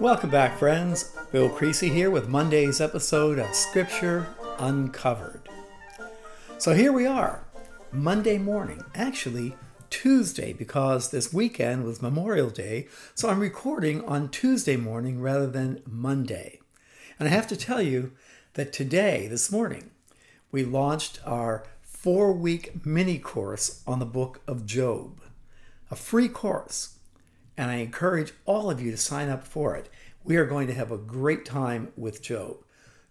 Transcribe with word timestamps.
Welcome 0.00 0.30
back, 0.30 0.56
friends. 0.56 1.12
Bill 1.32 1.48
Creasy 1.48 1.88
here 1.88 2.08
with 2.08 2.28
Monday's 2.28 2.80
episode 2.80 3.40
of 3.40 3.52
Scripture 3.52 4.28
Uncovered. 4.60 5.48
So 6.56 6.72
here 6.72 6.92
we 6.92 7.04
are, 7.04 7.44
Monday 7.90 8.38
morning, 8.38 8.84
actually 8.94 9.56
Tuesday, 9.90 10.52
because 10.52 11.10
this 11.10 11.32
weekend 11.32 11.82
was 11.82 12.00
Memorial 12.00 12.48
Day, 12.48 12.86
so 13.16 13.28
I'm 13.28 13.40
recording 13.40 14.04
on 14.04 14.28
Tuesday 14.28 14.76
morning 14.76 15.20
rather 15.20 15.48
than 15.48 15.82
Monday. 15.84 16.60
And 17.18 17.28
I 17.28 17.32
have 17.32 17.48
to 17.48 17.56
tell 17.56 17.82
you 17.82 18.12
that 18.54 18.72
today, 18.72 19.26
this 19.26 19.50
morning, 19.50 19.90
we 20.52 20.64
launched 20.64 21.18
our 21.26 21.64
four 21.82 22.32
week 22.32 22.86
mini 22.86 23.18
course 23.18 23.82
on 23.84 23.98
the 23.98 24.06
book 24.06 24.42
of 24.46 24.64
Job, 24.64 25.20
a 25.90 25.96
free 25.96 26.28
course 26.28 26.97
and 27.58 27.72
I 27.72 27.74
encourage 27.76 28.32
all 28.46 28.70
of 28.70 28.80
you 28.80 28.92
to 28.92 28.96
sign 28.96 29.28
up 29.28 29.44
for 29.44 29.74
it. 29.74 29.90
We 30.22 30.36
are 30.36 30.46
going 30.46 30.68
to 30.68 30.74
have 30.74 30.92
a 30.92 30.96
great 30.96 31.44
time 31.44 31.92
with 31.96 32.22
Job. 32.22 32.58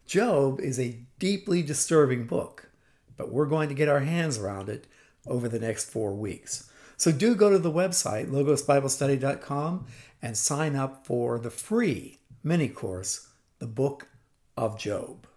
Job 0.05 0.61
is 0.61 0.79
a 0.79 0.97
deeply 1.19 1.61
disturbing 1.61 2.25
book, 2.25 2.69
but 3.17 3.29
we're 3.29 3.45
going 3.45 3.67
to 3.67 3.75
get 3.75 3.89
our 3.89 3.99
hands 3.99 4.37
around 4.37 4.69
it 4.69 4.87
over 5.27 5.49
the 5.49 5.59
next 5.59 5.89
four 5.89 6.15
weeks. 6.15 6.71
So 6.95 7.11
do 7.11 7.35
go 7.35 7.49
to 7.49 7.59
the 7.59 7.71
website, 7.71 8.29
logosbiblestudy.com, 8.31 9.85
and 10.21 10.37
sign 10.37 10.77
up 10.77 11.05
for 11.05 11.37
the 11.37 11.51
free 11.51 12.19
mini 12.41 12.69
course, 12.69 13.27
The 13.59 13.67
Book 13.67 14.07
of 14.55 14.79
Job. 14.79 15.27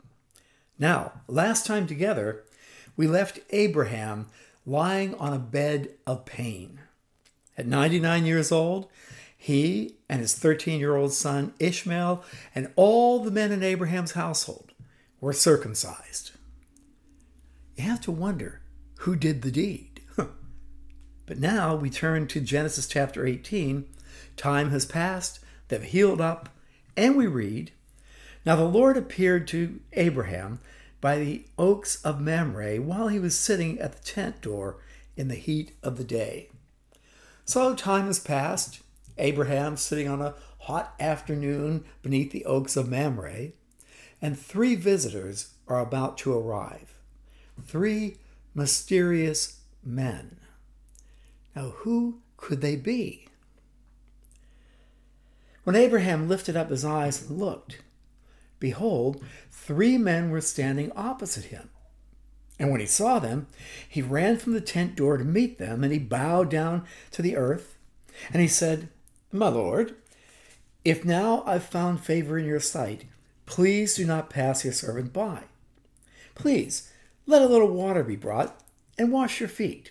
Now, 0.79 1.23
last 1.27 1.66
time 1.66 1.88
together, 1.88 2.45
we 2.96 3.09
left 3.09 3.40
Abraham 3.51 4.29
lying 4.65 5.16
on 5.16 5.32
a 5.32 5.38
bed 5.38 5.90
of 6.06 6.24
pain. 6.24 6.79
At 7.60 7.66
99 7.66 8.24
years 8.24 8.50
old, 8.50 8.88
he 9.37 9.98
and 10.09 10.23
his 10.23 10.34
13 10.34 10.80
year 10.80 10.96
old 10.96 11.12
son 11.12 11.52
Ishmael 11.59 12.24
and 12.55 12.73
all 12.74 13.23
the 13.23 13.30
men 13.30 13.52
in 13.52 13.62
Abraham's 13.62 14.12
household 14.12 14.73
were 15.21 15.35
circumcised. 15.35 16.30
You 17.76 17.85
have 17.85 18.01
to 18.01 18.12
wonder 18.12 18.62
who 19.01 19.15
did 19.15 19.43
the 19.43 19.51
deed. 19.51 20.01
but 21.26 21.38
now 21.38 21.76
we 21.76 21.90
turn 21.90 22.26
to 22.29 22.40
Genesis 22.40 22.88
chapter 22.88 23.26
18. 23.26 23.85
Time 24.38 24.70
has 24.70 24.87
passed, 24.87 25.40
they've 25.68 25.82
healed 25.82 26.23
up, 26.23 26.48
and 26.96 27.15
we 27.15 27.26
read 27.26 27.73
Now 28.46 28.57
the 28.57 28.65
Lord 28.65 28.96
appeared 28.96 29.46
to 29.48 29.80
Abraham 29.92 30.60
by 31.02 31.18
the 31.18 31.45
oaks 31.59 32.01
of 32.07 32.23
Mamre 32.23 32.80
while 32.80 33.09
he 33.09 33.18
was 33.18 33.38
sitting 33.38 33.79
at 33.80 33.92
the 33.92 34.02
tent 34.02 34.40
door 34.40 34.79
in 35.15 35.29
the 35.29 35.35
heat 35.35 35.73
of 35.82 35.98
the 35.98 36.04
day. 36.04 36.48
So 37.51 37.74
time 37.74 38.06
has 38.06 38.20
passed. 38.20 38.79
Abraham 39.18 39.76
sitting 39.76 40.06
on 40.06 40.23
a 40.23 40.37
hot 40.60 40.95
afternoon 41.01 41.84
beneath 42.01 42.30
the 42.30 42.45
oaks 42.45 42.76
of 42.76 42.88
Mamre, 42.88 43.51
and 44.23 44.38
three 44.38 44.76
visitors 44.76 45.54
are 45.66 45.80
about 45.80 46.16
to 46.18 46.32
arrive. 46.32 46.95
Three 47.66 48.18
mysterious 48.54 49.62
men. 49.82 50.37
Now, 51.57 51.70
who 51.70 52.20
could 52.37 52.60
they 52.60 52.76
be? 52.76 53.26
When 55.64 55.74
Abraham 55.74 56.29
lifted 56.29 56.57
up 56.57 56.70
his 56.70 56.85
eyes 56.85 57.29
and 57.29 57.37
looked, 57.37 57.82
behold, 58.60 59.24
three 59.51 59.98
men 59.98 60.30
were 60.30 60.40
standing 60.40 60.92
opposite 60.95 61.46
him. 61.46 61.70
And 62.61 62.71
when 62.71 62.80
he 62.80 62.87
saw 62.87 63.19
them, 63.19 63.47
he 63.89 64.03
ran 64.03 64.37
from 64.37 64.53
the 64.53 64.61
tent 64.61 64.94
door 64.94 65.16
to 65.16 65.25
meet 65.25 65.59
them, 65.59 65.83
and 65.83 65.91
he 65.94 65.99
bowed 65.99 66.50
down 66.50 66.84
to 67.11 67.22
the 67.22 67.34
earth. 67.34 67.78
And 68.31 68.43
he 68.43 68.49
said, 68.49 68.91
My 69.33 69.49
Lord, 69.49 69.97
if 70.84 71.03
now 71.03 71.43
I've 71.47 71.65
found 71.65 72.00
favor 72.00 72.38
in 72.38 72.44
your 72.44 72.61
sight, 72.61 73.06
please 73.47 73.94
do 73.94 74.05
not 74.05 74.28
pass 74.28 74.62
your 74.62 74.75
servant 74.75 75.11
by. 75.11 75.44
Please 76.34 76.93
let 77.25 77.41
a 77.41 77.47
little 77.47 77.71
water 77.72 78.05
be 78.05 78.15
brought 78.15 78.62
and 78.99 79.10
wash 79.10 79.41
your 79.41 79.49
feet. 79.49 79.91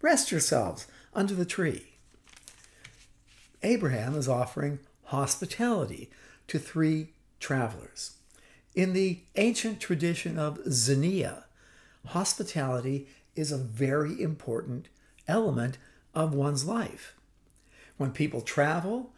Rest 0.00 0.30
yourselves 0.30 0.86
under 1.12 1.34
the 1.34 1.44
tree. 1.44 1.94
Abraham 3.64 4.14
is 4.14 4.28
offering 4.28 4.78
hospitality 5.06 6.08
to 6.46 6.60
three 6.60 7.08
travelers. 7.40 8.12
In 8.76 8.92
the 8.92 9.22
ancient 9.34 9.80
tradition 9.80 10.38
of 10.38 10.60
Xenia, 10.70 11.46
hospitality 12.06 13.08
is 13.34 13.52
a 13.52 13.58
very 13.58 14.20
important 14.20 14.88
element 15.28 15.78
of 16.14 16.34
one's 16.34 16.64
life. 16.64 17.14
When 17.96 18.12
people 18.12 18.40
travel 18.40 19.12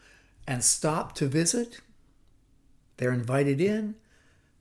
and 0.46 0.64
stop 0.64 1.14
to 1.16 1.26
visit, 1.26 1.80
they're 2.96 3.12
invited 3.12 3.60
in, 3.60 3.94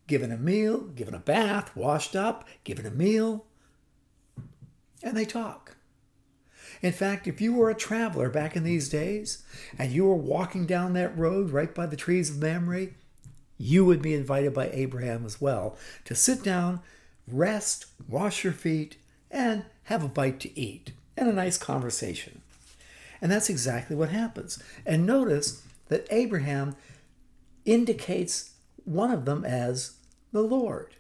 given 0.08 0.32
a 0.32 0.38
meal, 0.38 0.80
given 0.80 1.14
a 1.14 1.20
bath, 1.20 1.76
washed 1.76 2.16
up, 2.16 2.48
given 2.64 2.86
a 2.86 2.92
meal, 2.92 3.46
and 5.03 5.18
they 5.18 5.26
talk. 5.26 5.78
In 6.82 6.92
fact, 6.92 7.28
if 7.28 7.42
you 7.42 7.53
were 7.53 7.70
a 7.70 7.76
traveler 7.76 8.30
back 8.30 8.56
in 8.56 8.64
these 8.64 8.90
days 8.90 9.44
and 9.78 9.92
you 9.92 10.06
were 10.06 10.16
walking 10.16 10.66
down 10.66 10.94
that 10.94 11.18
road 11.18 11.52
right 11.52 11.74
by 11.74 11.86
the 11.86 11.96
trees 11.96 12.30
of 12.30 12.42
Mamre, 12.42 12.88
you 13.58 13.86
would 13.86 14.02
be 14.02 14.16
invited 14.16 14.53
by 14.53 14.70
Abraham 14.70 15.26
as 15.26 15.40
well 15.40 15.78
to 16.06 16.16
sit 16.16 16.44
down 16.44 16.82
rest, 17.28 17.86
wash 18.08 18.44
your 18.44 18.54
feet, 18.54 18.98
and 19.30 19.66
have 19.84 20.04
a 20.04 20.08
bite 20.08 20.40
to 20.42 20.59
eat 20.59 20.94
and 21.18 21.30
a 21.30 21.34
nice 21.34 21.58
conversation. 21.58 22.42
And 23.22 23.32
that's 23.32 23.50
exactly 23.50 23.96
what 23.96 24.09
happens. 24.09 24.62
And 24.86 25.06
notice 25.06 25.64
that 25.90 26.08
Abraham 26.09 26.76
indicates 27.66 28.52
one 28.84 29.12
of 29.12 29.26
them 29.26 29.46
as 29.46 29.98
the 30.32 30.42
Lord. 30.42 30.96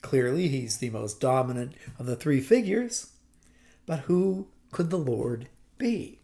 Clearly, 0.00 0.48
he's 0.48 0.78
the 0.78 0.90
most 0.90 1.20
dominant 1.20 1.74
of 1.98 2.06
the 2.06 2.16
three 2.16 2.40
figures, 2.40 3.12
but 3.84 4.00
who 4.00 4.46
could 4.70 4.90
the 4.90 4.96
Lord 4.96 5.48
be? 5.76 6.20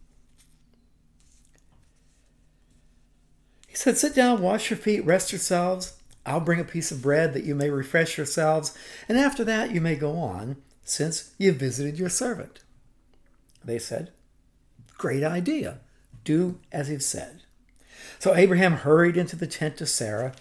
He 3.67 3.75
said, 3.75 3.99
Sit 3.99 4.15
down, 4.15 4.41
wash 4.41 4.71
your 4.71 4.77
feet, 4.77 5.05
rest 5.05 5.33
yourselves. 5.33 5.95
I'll 6.27 6.41
bring 6.41 6.61
a 6.61 6.65
piece 6.65 6.91
of 6.91 7.03
bread 7.03 7.35
that 7.35 7.45
you 7.45 7.55
may 7.55 7.71
refresh 7.71 8.17
yourselves, 8.17 8.77
and 9.09 9.19
after 9.19 9.45
that 9.45 9.73
you 9.73 9.81
may 9.81 9.95
go 9.95 10.17
on, 10.19 10.57
since 10.83 11.35
you've 11.39 11.57
visited 11.57 11.99
your 11.99 12.09
servant. 12.09 12.61
They 13.65 13.79
said, 13.79 14.11
Great 14.97 15.23
idea. 15.23 15.81
Do 16.25 16.61
as 16.73 16.89
you've 16.89 17.03
said. 17.03 17.43
So 18.19 18.35
Abraham 18.35 18.73
hurried 18.73 19.17
into 19.17 19.37
the 19.37 19.47
tent 19.47 19.77
to 19.79 19.87
Sarah 19.87 20.35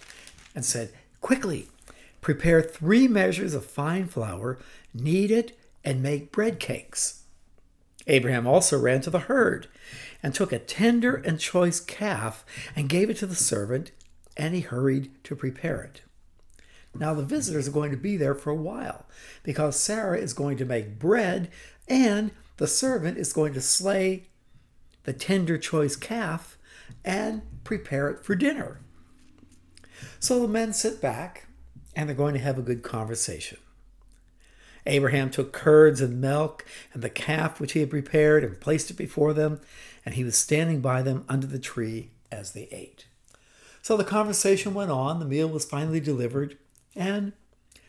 and 0.56 0.64
said, 0.64 0.92
Quickly, 1.22 1.68
prepare 2.22 2.62
three 2.62 3.08
measures 3.08 3.54
of 3.54 3.66
fine 3.66 4.08
flour, 4.08 4.58
knead 4.94 5.32
it, 5.32 5.58
and 5.84 6.02
make 6.02 6.32
bread 6.32 6.60
cakes. 6.60 7.24
Abraham 8.08 8.48
also 8.48 8.80
ran 8.80 9.02
to 9.02 9.10
the 9.10 9.20
herd 9.20 9.68
and 10.22 10.34
took 10.34 10.52
a 10.52 10.60
tender 10.60 11.16
and 11.16 11.40
choice 11.40 11.80
calf 11.80 12.46
and 12.76 12.90
gave 12.90 13.10
it 13.10 13.18
to 13.18 13.26
the 13.26 13.36
servant 13.36 13.92
and 14.38 14.56
he 14.56 14.62
hurried 14.62 15.12
to 15.26 15.36
prepare 15.36 15.82
it. 15.82 16.02
Now, 16.96 17.14
the 17.14 17.24
visitors 17.24 17.68
are 17.68 17.72
going 17.72 17.92
to 17.92 17.98
be 17.98 18.18
there 18.18 18.36
for 18.36 18.52
a 18.52 18.56
while 18.56 19.06
because 19.42 19.80
Sarah 19.80 20.18
is 20.18 20.34
going 20.34 20.58
to 20.58 20.66
make 20.66 21.00
bread 21.00 21.50
and 21.88 22.32
the 22.58 22.68
servant 22.68 23.18
is 23.18 23.34
going 23.34 23.54
to 23.54 23.62
slay 23.62 24.28
the 25.04 25.14
tender 25.14 25.58
choice 25.58 25.96
calf 25.96 26.58
and 27.04 27.42
prepare 27.64 28.10
it 28.10 28.24
for 28.24 28.36
dinner. 28.36 28.80
So 30.20 30.40
the 30.40 30.48
men 30.48 30.74
sit 30.74 31.02
back 31.02 31.48
and 31.96 32.08
they're 32.08 32.16
going 32.16 32.34
to 32.34 32.40
have 32.40 32.58
a 32.58 32.64
good 32.64 32.84
conversation. 32.84 33.58
Abraham 34.86 35.30
took 35.30 35.54
curds 35.54 36.02
and 36.02 36.20
milk 36.20 36.66
and 36.94 37.02
the 37.02 37.10
calf 37.10 37.60
which 37.60 37.74
he 37.74 37.80
had 37.80 37.90
prepared 37.90 38.44
and 38.44 38.60
placed 38.60 38.92
it 38.92 38.96
before 38.96 39.34
them, 39.34 39.62
and 40.06 40.16
he 40.16 40.24
was 40.24 40.38
standing 40.38 40.82
by 40.82 41.02
them 41.02 41.24
under 41.30 41.48
the 41.48 41.60
tree 41.60 42.12
as 42.32 42.52
they 42.52 42.68
ate. 42.72 43.06
So 43.84 43.98
the 43.98 44.06
conversation 44.06 44.74
went 44.74 44.92
on, 44.92 45.20
the 45.20 45.26
meal 45.26 45.50
was 45.50 45.66
finally 45.66 46.00
delivered, 46.00 46.58
and 46.96 47.34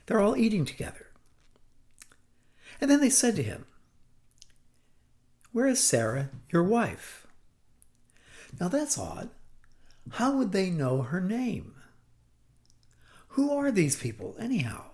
they're 0.06 0.20
all 0.20 0.36
eating 0.36 0.64
together. 0.64 1.06
And 2.80 2.90
then 2.90 3.00
they 3.00 3.08
said 3.08 3.36
to 3.36 3.44
him, 3.44 3.66
Where 5.52 5.68
is 5.68 5.78
Sarah, 5.78 6.30
your 6.52 6.64
wife? 6.64 7.28
Now 8.60 8.66
that's 8.66 8.98
odd. 8.98 9.30
How 10.10 10.36
would 10.36 10.50
they 10.50 10.68
know 10.68 11.02
her 11.02 11.20
name? 11.20 11.76
Who 13.28 13.56
are 13.56 13.70
these 13.70 13.94
people, 13.94 14.34
anyhow? 14.36 14.86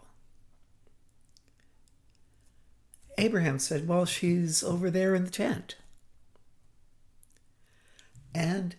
Abraham 3.16 3.58
said, 3.58 3.88
Well, 3.88 4.04
she's 4.04 4.62
over 4.62 4.90
there 4.90 5.14
in 5.14 5.24
the 5.24 5.30
tent. 5.30 5.76
And 8.34 8.76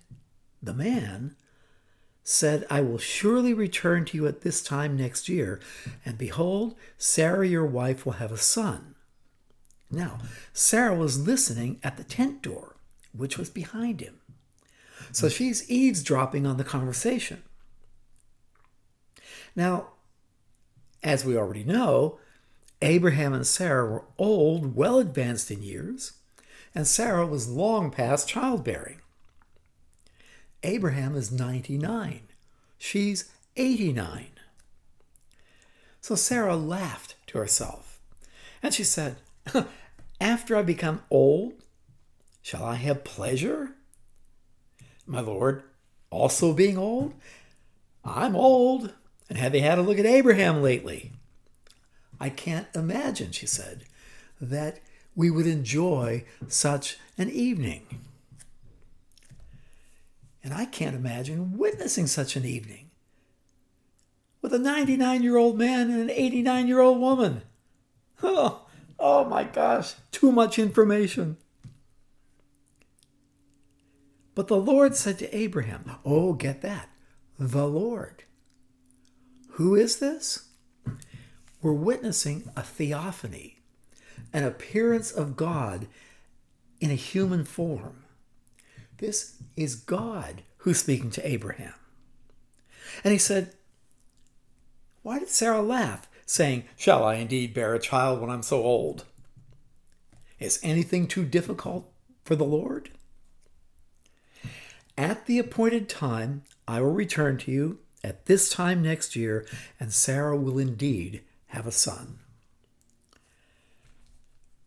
the 0.62 0.74
man 0.74 1.35
said, 2.31 2.65
I 2.69 2.81
will 2.81 2.97
surely 2.97 3.53
return 3.53 4.05
to 4.05 4.17
you 4.17 4.25
at 4.25 4.41
this 4.41 4.63
time 4.63 4.95
next 4.95 5.27
year, 5.27 5.59
and 6.05 6.17
behold, 6.17 6.75
Sarah 6.97 7.47
your 7.47 7.65
wife 7.65 8.05
will 8.05 8.13
have 8.13 8.31
a 8.31 8.37
son. 8.37 8.95
Now, 9.91 10.19
Sarah 10.53 10.95
was 10.95 11.27
listening 11.27 11.79
at 11.83 11.97
the 11.97 12.05
tent 12.05 12.41
door, 12.41 12.77
which 13.11 13.37
was 13.37 13.49
behind 13.49 13.99
him. 13.99 14.21
So 15.11 15.27
hmm. 15.27 15.33
she's 15.33 15.69
eavesdropping 15.69 16.47
on 16.47 16.55
the 16.55 16.63
conversation. 16.63 17.43
Now, 19.53 19.89
as 21.03 21.25
we 21.25 21.35
already 21.35 21.65
know, 21.65 22.17
Abraham 22.81 23.33
and 23.33 23.45
Sarah 23.45 23.85
were 23.85 24.05
old, 24.17 24.75
well 24.75 24.99
advanced 24.99 25.51
in 25.51 25.61
years, 25.61 26.13
and 26.73 26.87
Sarah 26.87 27.27
was 27.27 27.49
long 27.49 27.91
past 27.91 28.29
childbearing. 28.29 29.00
Abraham 30.63 31.15
is 31.15 31.31
99. 31.31 32.21
She's 32.77 33.31
89. 33.55 34.27
So 36.01 36.15
Sarah 36.15 36.55
laughed 36.55 37.15
to 37.27 37.37
herself, 37.37 37.99
and 38.63 38.73
she 38.73 38.83
said, 38.83 39.17
After 40.21 40.55
I 40.55 40.61
become 40.61 41.01
old, 41.09 41.53
shall 42.41 42.63
I 42.63 42.75
have 42.75 43.03
pleasure? 43.03 43.71
My 45.05 45.19
Lord, 45.19 45.63
also 46.09 46.53
being 46.53 46.77
old? 46.77 47.13
I'm 48.03 48.35
old, 48.35 48.93
and 49.29 49.37
have 49.37 49.51
they 49.51 49.59
had 49.59 49.77
a 49.77 49.83
look 49.83 49.99
at 49.99 50.05
Abraham 50.05 50.61
lately? 50.61 51.11
I 52.19 52.29
can't 52.29 52.67
imagine, 52.75 53.31
she 53.31 53.45
said, 53.45 53.85
that 54.39 54.79
we 55.15 55.29
would 55.29 55.47
enjoy 55.47 56.23
such 56.47 56.97
an 57.17 57.29
evening. 57.29 57.85
And 60.43 60.53
I 60.53 60.65
can't 60.65 60.95
imagine 60.95 61.57
witnessing 61.57 62.07
such 62.07 62.35
an 62.35 62.45
evening 62.45 62.91
with 64.41 64.53
a 64.53 64.59
99 64.59 65.23
year 65.23 65.38
old 65.38 65.57
man 65.57 65.91
and 65.91 66.01
an 66.01 66.09
89 66.09 66.67
year 66.67 66.79
old 66.79 66.99
woman. 66.99 67.43
Oh, 68.23 68.65
oh 68.99 69.25
my 69.25 69.43
gosh, 69.43 69.95
too 70.11 70.31
much 70.31 70.57
information. 70.59 71.38
But 74.33 74.47
the 74.47 74.57
Lord 74.57 74.95
said 74.95 75.19
to 75.19 75.35
Abraham, 75.35 75.97
Oh, 76.05 76.33
get 76.33 76.61
that, 76.61 76.89
the 77.38 77.67
Lord. 77.67 78.23
Who 79.51 79.75
is 79.75 79.97
this? 79.97 80.47
We're 81.61 81.73
witnessing 81.73 82.49
a 82.55 82.63
theophany, 82.63 83.59
an 84.33 84.43
appearance 84.43 85.11
of 85.11 85.35
God 85.35 85.88
in 86.79 86.89
a 86.89 86.95
human 86.95 87.43
form. 87.43 88.00
This 89.01 89.42
is 89.57 89.75
God 89.75 90.44
who's 90.57 90.80
speaking 90.80 91.09
to 91.12 91.27
Abraham. 91.27 91.74
And 93.03 93.12
he 93.12 93.18
said, 93.18 93.56
Why 95.01 95.18
did 95.18 95.30
Sarah 95.30 95.63
laugh, 95.63 96.07
saying, 96.27 96.65
Shall 96.77 97.03
I 97.03 97.15
indeed 97.15 97.56
bear 97.56 97.74
a 97.74 97.80
child 97.80 98.21
when 98.21 98.30
I'm 98.30 98.44
so 98.44 98.62
old? 98.62 99.06
Is 100.39 100.59
anything 100.62 101.07
too 101.07 101.25
difficult 101.25 101.92
for 102.24 102.36
the 102.36 102.45
Lord? 102.45 102.92
At 104.95 105.25
the 105.25 105.39
appointed 105.39 105.89
time, 105.89 106.44
I 106.68 106.80
will 106.80 106.94
return 106.94 107.39
to 107.39 107.51
you 107.51 107.80
at 108.03 108.27
this 108.27 108.50
time 108.50 108.83
next 108.83 109.15
year, 109.15 109.48
and 109.80 109.92
Sarah 109.92 110.38
will 110.38 110.59
indeed 110.59 111.21
have 111.48 111.65
a 111.65 111.71
son. 111.71 112.19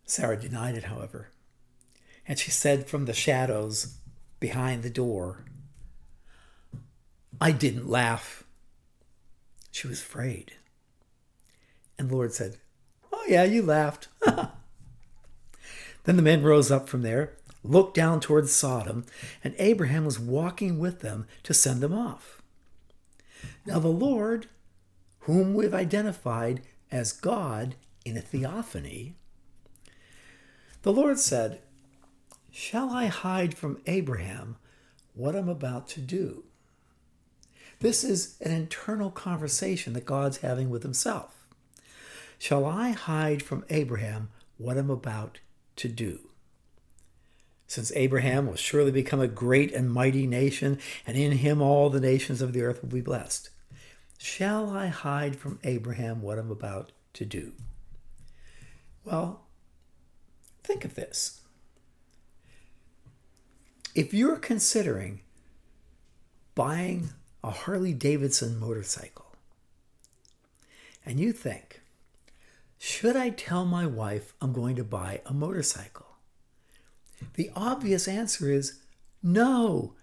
Sarah 0.05 0.39
denied 0.39 0.75
it, 0.75 0.83
however, 0.83 1.29
and 2.27 2.37
she 2.37 2.51
said 2.51 2.87
from 2.89 3.05
the 3.05 3.13
shadows, 3.13 3.95
behind 4.45 4.83
the 4.83 4.91
door. 4.91 5.43
I 7.41 7.51
didn't 7.51 7.89
laugh. 7.89 8.43
She 9.71 9.87
was 9.87 9.99
afraid. 9.99 10.53
And 11.97 12.09
the 12.09 12.15
Lord 12.15 12.31
said, 12.31 12.57
Oh, 13.11 13.25
yeah, 13.27 13.43
you 13.43 13.63
laughed. 13.63 14.07
then 14.23 14.51
the 16.03 16.21
men 16.21 16.43
rose 16.43 16.69
up 16.69 16.87
from 16.87 17.01
there, 17.01 17.33
looked 17.63 17.95
down 17.95 18.19
towards 18.19 18.51
Sodom, 18.51 19.07
and 19.43 19.55
Abraham 19.57 20.05
was 20.05 20.19
walking 20.19 20.77
with 20.77 20.99
them 20.99 21.25
to 21.41 21.51
send 21.51 21.81
them 21.81 21.93
off. 21.93 22.43
Now, 23.65 23.79
the 23.79 23.87
Lord, 23.87 24.45
whom 25.21 25.55
we've 25.55 25.73
identified 25.73 26.61
as 26.91 27.11
God 27.11 27.73
in 28.05 28.15
a 28.15 28.21
theophany, 28.21 29.15
the 30.83 30.93
Lord 30.93 31.17
said, 31.17 31.61
Shall 32.57 32.89
I 32.91 33.07
hide 33.07 33.57
from 33.57 33.81
Abraham 33.85 34.55
what 35.13 35.35
I'm 35.35 35.49
about 35.49 35.89
to 35.89 35.99
do? 35.99 36.45
This 37.81 38.01
is 38.01 38.37
an 38.39 38.53
internal 38.53 39.11
conversation 39.11 39.91
that 39.91 40.05
God's 40.05 40.37
having 40.37 40.69
with 40.69 40.81
himself. 40.81 41.45
Shall 42.39 42.65
I 42.65 42.91
hide 42.91 43.43
from 43.43 43.65
Abraham 43.69 44.29
what 44.57 44.77
I'm 44.77 44.89
about 44.89 45.39
to 45.75 45.89
do? 45.89 46.29
Since 47.67 47.91
Abraham 47.93 48.47
will 48.47 48.55
surely 48.55 48.91
become 48.91 49.19
a 49.19 49.27
great 49.27 49.73
and 49.73 49.91
mighty 49.91 50.25
nation, 50.25 50.79
and 51.05 51.17
in 51.17 51.33
him 51.33 51.61
all 51.61 51.89
the 51.89 51.99
nations 51.99 52.41
of 52.41 52.53
the 52.53 52.61
earth 52.61 52.81
will 52.81 52.89
be 52.89 53.01
blessed. 53.01 53.49
Shall 54.17 54.69
I 54.69 54.87
hide 54.87 55.35
from 55.35 55.59
Abraham 55.65 56.21
what 56.21 56.39
I'm 56.39 56.51
about 56.51 56.93
to 57.15 57.25
do? 57.25 57.51
Well, 59.03 59.41
think 60.63 60.85
of 60.85 60.95
this. 60.95 61.41
If 63.95 64.13
you're 64.13 64.35
considering 64.35 65.21
buying 66.53 67.11
a 67.41 67.49
Harley 67.49 67.93
Davidson 67.93 68.59
motorcycle 68.59 69.37
and 71.05 71.17
you 71.17 71.31
think, 71.31 71.81
should 72.77 73.15
I 73.15 73.29
tell 73.29 73.63
my 73.63 73.85
wife 73.85 74.33
I'm 74.41 74.51
going 74.51 74.75
to 74.75 74.83
buy 74.83 75.21
a 75.25 75.33
motorcycle? 75.33 76.17
The 77.35 77.49
obvious 77.55 78.05
answer 78.05 78.51
is 78.51 78.81
no, 79.23 79.93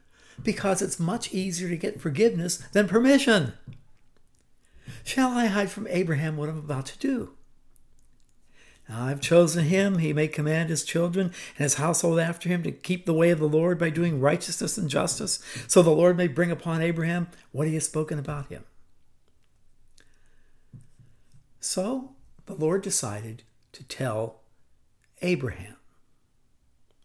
because 0.43 0.81
it's 0.81 0.99
much 0.99 1.35
easier 1.35 1.69
to 1.69 1.77
get 1.77 2.01
forgiveness 2.01 2.57
than 2.73 2.89
permission. 2.89 3.53
Shall 5.05 5.33
I 5.33 5.47
hide 5.47 5.71
from 5.71 5.87
Abraham 5.89 6.39
what 6.39 6.49
I'm 6.49 6.59
about 6.59 6.87
to 6.87 6.99
do? 6.99 7.35
I've 8.89 9.21
chosen 9.21 9.65
him. 9.65 9.99
He 9.99 10.13
may 10.13 10.29
command 10.29 10.69
his 10.69 10.85
children 10.85 11.33
and 11.57 11.63
his 11.63 11.75
household 11.75 12.19
after 12.19 12.49
him 12.49 12.63
to 12.65 12.73
keep 12.73 13.07
the 13.07 13.15
way 13.15 13.31
of 13.31 13.39
the 13.39 13.49
Lord 13.49 13.79
by 13.79 13.91
doing 13.91 14.21
righteousness 14.21 14.77
and 14.77 14.91
justice, 14.91 15.43
so 15.67 15.83
the 15.83 15.91
Lord 15.91 16.17
may 16.17 16.29
bring 16.29 16.51
upon 16.51 16.83
Abraham 16.83 17.29
what 17.53 17.67
he 17.67 17.75
has 17.75 17.87
spoken 17.87 18.19
about 18.19 18.49
him. 18.49 18.65
So 21.61 22.17
the 22.47 22.55
Lord 22.55 22.83
decided 22.83 23.45
to 23.73 23.85
tell 23.85 24.41
Abraham. 25.23 25.77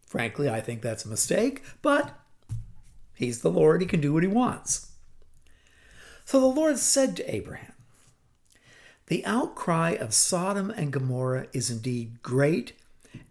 Frankly, 0.04 0.50
I 0.50 0.60
think 0.60 0.82
that's 0.82 1.04
a 1.04 1.08
mistake, 1.08 1.62
but 1.80 2.18
he's 3.14 3.40
the 3.40 3.50
Lord. 3.50 3.80
He 3.80 3.86
can 3.86 4.00
do 4.00 4.12
what 4.12 4.22
he 4.22 4.28
wants. 4.28 4.90
So 6.24 6.40
the 6.40 6.46
Lord 6.46 6.78
said 6.78 7.16
to 7.16 7.34
Abraham, 7.34 7.72
the 9.08 9.24
outcry 9.24 9.90
of 9.90 10.14
Sodom 10.14 10.70
and 10.70 10.92
Gomorrah 10.92 11.46
is 11.52 11.70
indeed 11.70 12.22
great, 12.22 12.74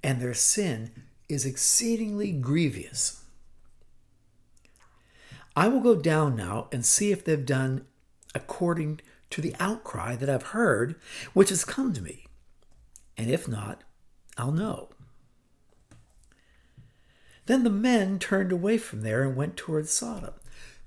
and 0.03 0.19
their 0.19 0.33
sin 0.33 0.91
is 1.29 1.45
exceedingly 1.45 2.31
grievous. 2.31 3.23
I 5.55 5.67
will 5.67 5.79
go 5.79 5.95
down 5.95 6.35
now 6.35 6.67
and 6.71 6.85
see 6.85 7.11
if 7.11 7.23
they've 7.23 7.45
done 7.45 7.85
according 8.35 9.01
to 9.29 9.41
the 9.41 9.55
outcry 9.59 10.15
that 10.15 10.29
I've 10.29 10.47
heard, 10.47 10.95
which 11.33 11.49
has 11.49 11.65
come 11.65 11.93
to 11.93 12.01
me. 12.01 12.25
And 13.17 13.29
if 13.29 13.47
not, 13.47 13.83
I'll 14.37 14.51
know. 14.51 14.89
Then 17.45 17.63
the 17.63 17.69
men 17.69 18.19
turned 18.19 18.51
away 18.51 18.77
from 18.77 19.01
there 19.01 19.23
and 19.23 19.35
went 19.35 19.57
towards 19.57 19.89
Sodom. 19.89 20.33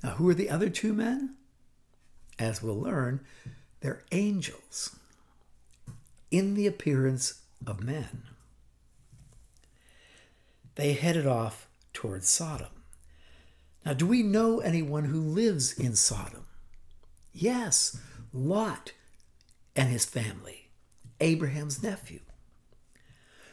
Now, 0.02 0.10
who 0.10 0.28
are 0.28 0.34
the 0.34 0.50
other 0.50 0.68
two 0.68 0.92
men? 0.92 1.36
As 2.38 2.62
we'll 2.62 2.80
learn, 2.80 3.20
they're 3.80 4.04
angels 4.12 4.96
in 6.30 6.54
the 6.54 6.66
appearance 6.66 7.42
of 7.66 7.82
men. 7.82 8.22
They 10.76 10.92
headed 10.92 11.26
off 11.26 11.66
towards 11.92 12.28
Sodom. 12.28 12.68
Now, 13.84 13.94
do 13.94 14.06
we 14.06 14.22
know 14.22 14.60
anyone 14.60 15.06
who 15.06 15.20
lives 15.20 15.78
in 15.78 15.96
Sodom? 15.96 16.46
Yes, 17.32 17.98
Lot 18.32 18.92
and 19.74 19.88
his 19.88 20.04
family, 20.04 20.68
Abraham's 21.20 21.82
nephew. 21.82 22.20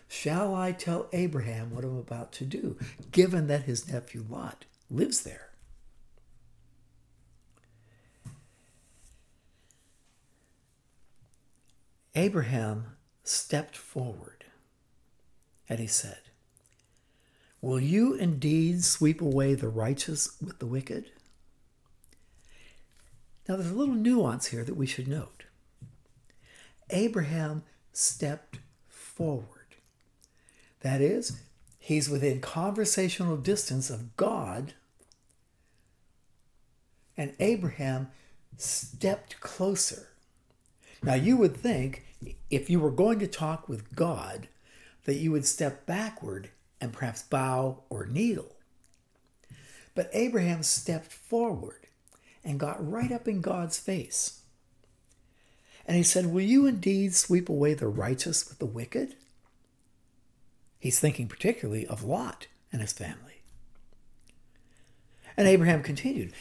Shall 0.08 0.56
I 0.56 0.72
tell 0.72 1.08
Abraham 1.12 1.74
what 1.74 1.84
I'm 1.84 1.98
about 1.98 2.32
to 2.34 2.46
do, 2.46 2.78
given 3.12 3.48
that 3.48 3.64
his 3.64 3.92
nephew 3.92 4.26
Lot 4.30 4.66
lives 4.90 5.22
there? 5.22 5.47
Abraham 12.18 12.98
stepped 13.24 13.78
forward 13.78 14.44
and 15.70 15.78
he 15.78 15.86
said, 15.86 16.18
Will 17.62 17.80
you 17.80 18.16
indeed 18.16 18.84
sweep 18.84 19.22
away 19.22 19.54
the 19.54 19.68
righteous 19.68 20.36
with 20.42 20.58
the 20.58 20.66
wicked? 20.66 21.12
Now, 23.48 23.56
there's 23.56 23.70
a 23.70 23.76
little 23.76 23.94
nuance 23.94 24.48
here 24.48 24.64
that 24.64 24.76
we 24.76 24.88
should 24.88 25.08
note. 25.08 25.44
Abraham 26.90 27.62
stepped 27.94 28.58
forward. 28.88 29.76
That 30.80 31.02
is, 31.02 31.40
he's 31.78 32.10
within 32.10 32.42
conversational 32.42 33.38
distance 33.38 33.92
of 33.92 34.18
God, 34.18 34.74
and 37.16 37.36
Abraham 37.40 38.08
stepped 38.58 39.40
closer. 39.40 40.08
Now, 41.04 41.14
you 41.14 41.38
would 41.38 41.56
think 41.56 42.06
if 42.50 42.70
you 42.70 42.80
were 42.80 42.92
going 42.92 43.20
to 43.20 43.28
talk 43.28 43.68
with 43.68 43.96
God, 43.96 44.48
that 45.06 45.16
you 45.16 45.32
would 45.32 45.46
step 45.46 45.86
backward 45.86 46.50
and 46.80 46.94
perhaps 46.94 47.24
bow 47.24 47.84
or 47.90 48.06
kneel. 48.06 48.56
But 49.96 50.10
Abraham 50.14 50.64
stepped 50.64 51.12
forward 51.12 51.88
and 52.44 52.60
got 52.60 52.86
right 52.86 53.12
up 53.12 53.28
in 53.28 53.42
God's 53.42 53.80
face. 53.80 54.42
And 55.86 55.96
he 55.98 56.04
said, 56.04 56.28
Will 56.28 56.42
you 56.42 56.66
indeed 56.66 57.16
sweep 57.16 57.50
away 57.50 57.74
the 57.74 57.88
righteous 57.88 58.48
with 58.48 58.60
the 58.60 58.66
wicked? 58.66 59.16
He's 60.80 61.00
thinking 61.00 61.28
particularly 61.28 61.88
of 61.88 62.04
Lot 62.04 62.48
and 62.72 62.82
his 62.82 62.94
family. 62.94 63.42
And 65.36 65.48
Abraham 65.48 65.82
continued, 65.82 66.34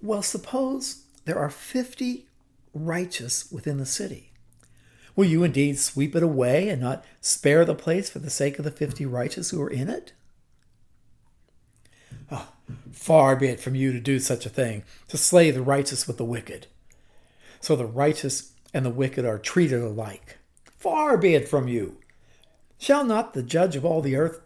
Well, 0.00 0.22
suppose 0.22 1.04
there 1.24 1.38
are 1.38 1.50
50 1.50 2.26
righteous 2.74 3.50
within 3.52 3.78
the 3.78 3.86
city. 3.86 4.31
Will 5.14 5.26
you 5.26 5.44
indeed 5.44 5.78
sweep 5.78 6.16
it 6.16 6.22
away 6.22 6.68
and 6.68 6.80
not 6.80 7.04
spare 7.20 7.64
the 7.64 7.74
place 7.74 8.08
for 8.08 8.18
the 8.18 8.30
sake 8.30 8.58
of 8.58 8.64
the 8.64 8.70
50 8.70 9.04
righteous 9.06 9.50
who 9.50 9.60
are 9.62 9.70
in 9.70 9.88
it? 9.88 10.12
Oh, 12.30 12.48
far 12.90 13.36
be 13.36 13.48
it 13.48 13.60
from 13.60 13.74
you 13.74 13.92
to 13.92 14.00
do 14.00 14.18
such 14.18 14.46
a 14.46 14.50
thing, 14.50 14.84
to 15.08 15.16
slay 15.16 15.50
the 15.50 15.62
righteous 15.62 16.06
with 16.06 16.16
the 16.16 16.24
wicked. 16.24 16.66
So 17.60 17.76
the 17.76 17.86
righteous 17.86 18.52
and 18.72 18.86
the 18.86 18.90
wicked 18.90 19.24
are 19.24 19.38
treated 19.38 19.82
alike. 19.82 20.38
Far 20.78 21.16
be 21.16 21.34
it 21.34 21.48
from 21.48 21.68
you. 21.68 21.98
Shall 22.78 23.04
not 23.04 23.34
the 23.34 23.42
judge 23.42 23.76
of 23.76 23.84
all 23.84 24.00
the 24.00 24.16
earth 24.16 24.40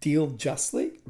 deal 0.00 0.28
justly? 0.28 1.00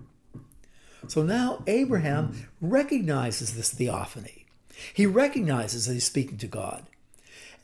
So 1.09 1.23
now 1.23 1.63
Abraham 1.67 2.49
recognizes 2.61 3.55
this 3.55 3.73
theophany. 3.73 4.47
He 4.95 5.07
recognizes 5.07 5.87
that 5.87 5.95
he's 5.95 6.05
speaking 6.05 6.39
to 6.39 6.47
God. 6.47 6.87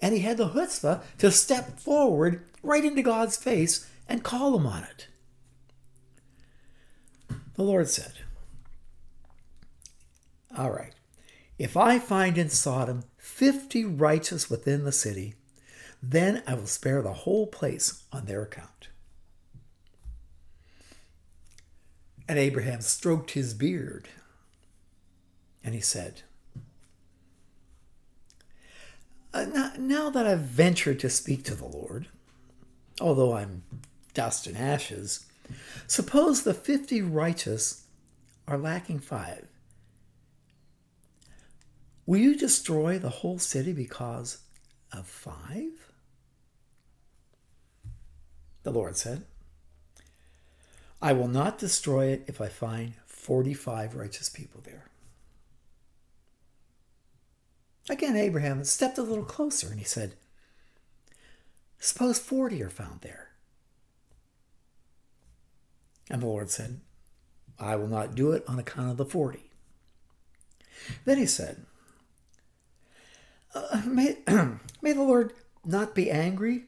And 0.01 0.15
he 0.15 0.21
had 0.21 0.37
the 0.37 0.49
chutzpah 0.49 1.03
to 1.19 1.31
step 1.31 1.79
forward 1.79 2.45
right 2.63 2.85
into 2.85 3.03
God's 3.03 3.37
face 3.37 3.89
and 4.09 4.23
call 4.23 4.57
him 4.57 4.67
on 4.67 4.85
it. 4.85 5.09
The 7.55 7.63
Lord 7.63 7.89
said, 7.89 8.13
All 10.57 10.71
right, 10.71 10.93
if 11.59 11.77
I 11.77 11.99
find 11.99 12.37
in 12.37 12.51
Sodom 12.51 13.05
50 13.17 13.85
righteous 13.85 14.51
within 14.51 14.85
the 14.85 14.93
city, 14.93 15.35
then 16.03 16.43
I 16.47 16.55
will 16.55 16.67
spare 16.67 17.03
the 17.03 17.13
whole 17.13 17.47
place 17.47 18.05
on 18.13 18.27
their 18.27 18.43
account. 18.43 18.89
And 22.29 22.39
Abraham 22.39 22.81
stroked 22.81 23.33
his 23.33 23.55
beard, 23.55 24.09
and 25.65 25.75
he 25.75 25.81
said, 25.81 26.23
uh, 29.26 29.26
Uh, 29.37 29.45
now, 29.53 29.73
now 29.79 30.09
that 30.09 30.27
I've 30.27 30.41
ventured 30.41 30.99
to 31.01 31.11
speak 31.11 31.45
to 31.45 31.55
the 31.55 31.67
Lord, 31.67 32.09
although 33.03 33.37
I'm 33.37 33.65
dust 34.15 34.47
and 34.47 34.57
ashes, 34.57 35.27
suppose 35.87 36.43
the 36.43 36.55
fifty 36.55 37.03
righteous 37.03 37.85
are 38.49 38.57
lacking 38.57 39.01
five. 39.01 39.47
Will 42.07 42.19
you 42.19 42.35
destroy 42.35 42.99
the 42.99 43.11
whole 43.11 43.39
city 43.39 43.75
because 43.75 44.39
of 44.91 45.07
five? 45.07 45.93
The 48.63 48.71
Lord 48.71 48.97
said, 48.97 49.27
I 51.03 51.13
will 51.13 51.29
not 51.29 51.59
destroy 51.59 52.07
it 52.07 52.25
if 52.27 52.41
I 52.41 52.49
find 52.49 52.95
45 53.05 53.97
righteous 53.97 54.31
people 54.31 54.63
there. 54.65 54.87
Again, 57.89 58.17
Abraham 58.17 58.65
stepped 58.65 58.99
a 58.99 59.03
little 59.03 59.25
closer 59.25 59.69
and 59.69 59.79
he 59.79 59.85
said, 59.85 60.15
Suppose 61.79 62.19
40 62.19 62.63
are 62.63 62.71
found 62.71 63.03
there. 63.03 63.31
And 66.11 66.23
the 66.23 66.27
Lord 66.27 66.51
said, 66.51 66.81
I 67.59 67.77
will 67.77 67.89
not 67.89 68.15
do 68.15 68.33
it 68.33 68.45
on 68.49 68.59
account 68.59 68.91
of 68.91 68.97
the 68.97 69.05
40. 69.05 69.51
Then 71.05 71.19
he 71.19 71.27
said, 71.27 71.65
uh, 73.55 73.83
may, 73.87 74.19
may 74.83 74.93
the 74.93 75.03
Lord 75.03 75.33
not 75.65 75.95
be 75.95 76.11
angry, 76.11 76.65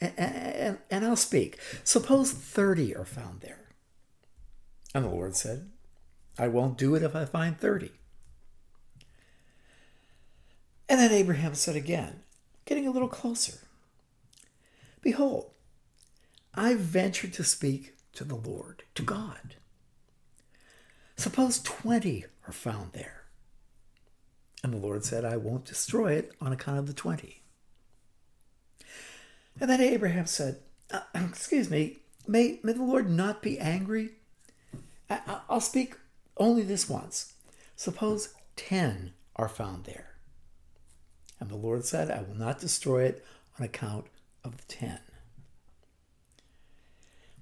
and, 0.00 0.12
and, 0.16 0.78
and 0.90 1.04
I'll 1.04 1.16
speak. 1.16 1.58
Suppose 1.84 2.32
30 2.32 2.94
are 2.96 3.04
found 3.04 3.40
there. 3.40 3.68
And 4.94 5.04
the 5.04 5.10
Lord 5.10 5.36
said, 5.36 5.70
I 6.38 6.48
won't 6.48 6.78
do 6.78 6.94
it 6.94 7.02
if 7.02 7.14
I 7.14 7.24
find 7.24 7.58
30. 7.58 7.90
And 10.88 11.00
then 11.00 11.12
Abraham 11.12 11.54
said 11.54 11.76
again, 11.76 12.20
getting 12.64 12.86
a 12.86 12.90
little 12.90 13.08
closer 13.08 13.58
Behold, 15.06 15.52
I 16.52 16.74
ventured 16.74 17.32
to 17.34 17.44
speak 17.44 17.94
to 18.14 18.24
the 18.24 18.34
Lord, 18.34 18.82
to 18.96 19.04
God. 19.04 19.54
Suppose 21.16 21.60
20 21.60 22.24
are 22.48 22.52
found 22.52 22.92
there. 22.92 23.22
And 24.64 24.72
the 24.72 24.78
Lord 24.78 25.04
said, 25.04 25.24
I 25.24 25.36
won't 25.36 25.64
destroy 25.64 26.14
it 26.14 26.32
on 26.40 26.52
account 26.52 26.80
of 26.80 26.88
the 26.88 26.92
20. 26.92 27.40
And 29.60 29.70
then 29.70 29.80
Abraham 29.80 30.26
said, 30.26 30.58
uh, 30.90 31.02
Excuse 31.14 31.70
me, 31.70 31.98
may, 32.26 32.58
may 32.64 32.72
the 32.72 32.82
Lord 32.82 33.08
not 33.08 33.42
be 33.42 33.60
angry? 33.60 34.10
I, 35.08 35.20
I'll 35.48 35.60
speak 35.60 35.94
only 36.36 36.62
this 36.62 36.88
once. 36.88 37.34
Suppose 37.76 38.34
10 38.56 39.12
are 39.36 39.48
found 39.48 39.84
there. 39.84 40.15
And 41.38 41.50
the 41.50 41.56
Lord 41.56 41.84
said, 41.84 42.10
I 42.10 42.22
will 42.22 42.36
not 42.36 42.58
destroy 42.58 43.04
it 43.04 43.24
on 43.58 43.64
account 43.64 44.06
of 44.44 44.56
the 44.56 44.64
ten. 44.64 44.98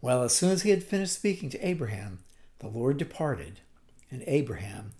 Well, 0.01 0.23
as 0.23 0.35
soon 0.35 0.51
as 0.51 0.63
he 0.63 0.71
had 0.71 0.83
finished 0.83 1.15
speaking 1.15 1.49
to 1.51 1.67
Abraham, 1.67 2.21
the 2.59 2.69
Lord 2.69 2.99
departed, 2.99 3.61
and 4.11 4.23
Abraham 4.27 4.93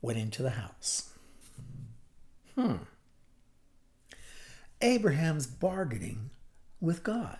went 0.00 0.18
into 0.18 0.42
the 0.42 0.50
house. 0.50 1.10
Hmm. 2.54 2.76
Abraham's 4.80 5.46
bargaining 5.46 6.30
with 6.80 7.02
God. 7.02 7.38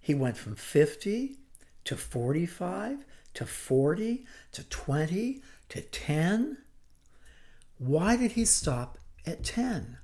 He 0.00 0.14
went 0.14 0.36
from 0.36 0.56
50 0.56 1.38
to 1.84 1.96
45 1.96 3.04
to 3.34 3.46
40 3.46 4.26
to 4.52 4.64
20 4.64 5.42
to 5.68 5.80
10. 5.80 6.58
Why 7.78 8.16
did 8.16 8.32
he 8.32 8.44
stop 8.44 8.98
at 9.26 9.44
10? 9.44 9.98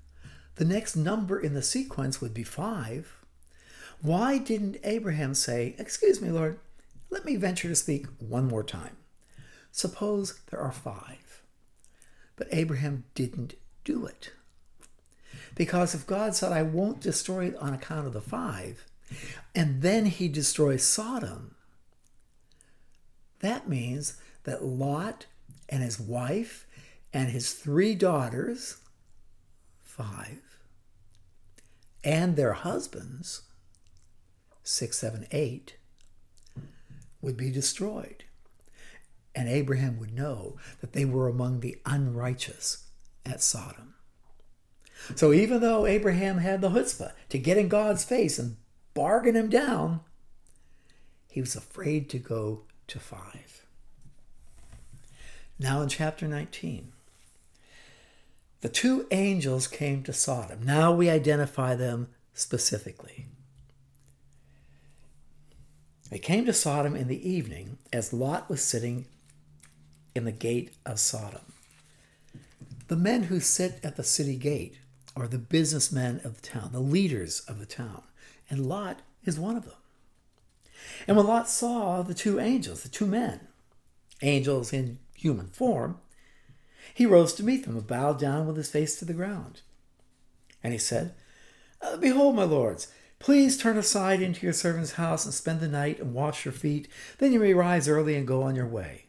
The 0.59 0.65
next 0.65 0.97
number 0.97 1.39
in 1.39 1.55
the 1.55 1.63
sequence 1.63 2.21
would 2.21 2.35
be 2.35 2.43
five. 2.43 3.15
Why 4.03 4.39
didn't 4.39 4.79
Abraham 4.83 5.35
say, 5.35 5.77
Excuse 5.79 6.21
me, 6.21 6.31
Lord, 6.31 6.59
let 7.11 7.25
me 7.25 7.37
venture 7.37 7.69
to 7.69 7.77
speak 7.77 8.07
one 8.19 8.49
more 8.49 8.65
time? 8.65 8.97
Suppose 9.71 10.41
there 10.51 10.59
are 10.61 10.73
five. 10.73 11.43
But 12.35 12.49
Abraham 12.51 13.05
didn't 13.15 13.55
do 13.85 14.05
it. 14.05 14.33
Because 15.55 15.95
if 15.95 16.07
God 16.07 16.35
said, 16.35 16.51
I 16.51 16.63
won't 16.63 17.01
destroy 17.01 17.47
it 17.47 17.57
on 17.57 17.73
account 17.73 18.09
of 18.09 18.13
the 18.13 18.21
five, 18.21 18.85
and 19.55 19.81
then 19.83 20.07
he 20.07 20.27
destroys 20.29 20.83
Sodom, 20.83 21.55
that 23.41 23.69
means 23.69 24.17
that 24.43 24.65
Lot 24.65 25.27
and 25.69 25.85
his 25.85 26.01
wife 26.01 26.67
and 27.13 27.31
his 27.31 27.53
three 27.53 27.95
daughters, 27.95 28.79
five, 29.83 30.48
and 32.05 32.37
their 32.37 32.53
husbands, 32.53 33.43
six, 34.63 34.99
seven, 34.99 35.27
eight, 35.31 35.77
would 37.21 37.37
be 37.37 37.51
destroyed. 37.51 38.25
And 39.35 39.49
Abraham 39.49 39.99
would 39.99 40.15
know 40.15 40.57
that 40.81 40.93
they 40.93 41.05
were 41.05 41.29
among 41.29 41.61
the 41.61 41.79
unrighteous 41.87 42.87
at 43.25 43.43
Sodom. 43.43 43.95
So 45.15 45.33
even 45.33 45.61
though 45.61 45.87
Abraham 45.87 46.39
had 46.39 46.61
the 46.61 46.71
chutzpah 46.71 47.13
to 47.29 47.39
get 47.39 47.57
in 47.57 47.69
God's 47.69 48.05
face 48.05 48.39
and 48.39 48.57
bargain 48.95 49.37
him 49.37 49.49
down, 49.49 50.01
he 51.31 51.41
was 51.41 51.55
afraid 51.55 52.09
to 52.11 52.19
go 52.19 52.65
to 52.89 52.99
five. 52.99 53.65
Now 55.59 55.83
in 55.83 55.89
chapter 55.89 56.27
19, 56.27 56.93
the 58.61 58.69
two 58.69 59.07
angels 59.11 59.67
came 59.67 60.03
to 60.03 60.13
Sodom. 60.13 60.63
Now 60.65 60.93
we 60.93 61.09
identify 61.09 61.75
them 61.75 62.09
specifically. 62.35 63.27
They 66.11 66.19
came 66.19 66.47
to 66.47 66.53
Sodom 66.53 66.97
in 66.97 67.09
the 67.09 67.29
evening 67.29 67.79
as 67.93 68.13
Lot 68.13 68.49
was 68.49 68.63
sitting 68.63 69.07
in 70.15 70.25
the 70.25 70.33
gate 70.33 70.73
of 70.87 70.99
Sodom. 70.99 71.53
The 72.89 72.97
men 72.97 73.25
who 73.25 73.41
sit 73.41 73.79
at 73.85 73.97
the 73.97 74.05
city 74.05 74.37
gate 74.37 74.77
are 75.15 75.29
the 75.29 75.39
businessmen 75.39 76.21
of 76.25 76.41
the 76.41 76.49
town, 76.49 76.71
the 76.73 76.81
leaders 76.81 77.41
of 77.41 77.59
the 77.59 77.67
town, 77.67 78.03
and 78.49 78.67
Lot 78.67 79.03
is 79.25 79.39
one 79.39 79.57
of 79.57 79.65
them. 79.65 79.75
And 81.07 81.17
when 81.17 81.27
Lot 81.27 81.49
saw 81.49 82.03
the 82.03 82.15
two 82.15 82.41
angels, 82.41 82.83
the 82.83 82.89
two 82.89 83.07
men, 83.07 83.41
angels 84.23 84.73
in 84.73 84.99
human 85.15 85.49
form, 85.49 85.99
he 86.95 87.07
rose 87.07 87.33
to 87.35 87.45
meet 87.45 87.65
them 87.65 87.77
and 87.77 87.87
bowed 87.87 88.19
down 88.19 88.47
with 88.47 88.57
his 88.57 88.71
face 88.71 88.99
to 88.99 89.05
the 89.05 89.13
ground. 89.13 89.61
And 90.63 90.73
he 90.73 90.79
said, 90.79 91.15
uh, 91.81 91.97
Behold, 91.97 92.37
my 92.37 92.45
lords, 92.45 92.89
please 93.19 93.57
turn 93.57 93.77
aside 93.77 94.21
into 94.21 94.45
your 94.45 94.53
servant's 94.53 94.93
house 94.93 95.25
and 95.25 95.35
spend 95.35 95.61
the 95.61 95.69
night 95.69 96.01
and 96.01 96.15
wash 96.15 96.45
your 96.45 96.53
feet. 96.53 96.89
Then 97.19 97.33
you 97.33 97.41
may 97.41 97.55
rise 97.55 97.89
early 97.89 98.17
and 98.17 98.27
go 98.27 98.43
on 98.43 98.57
your 98.57 98.67
way. 98.67 99.07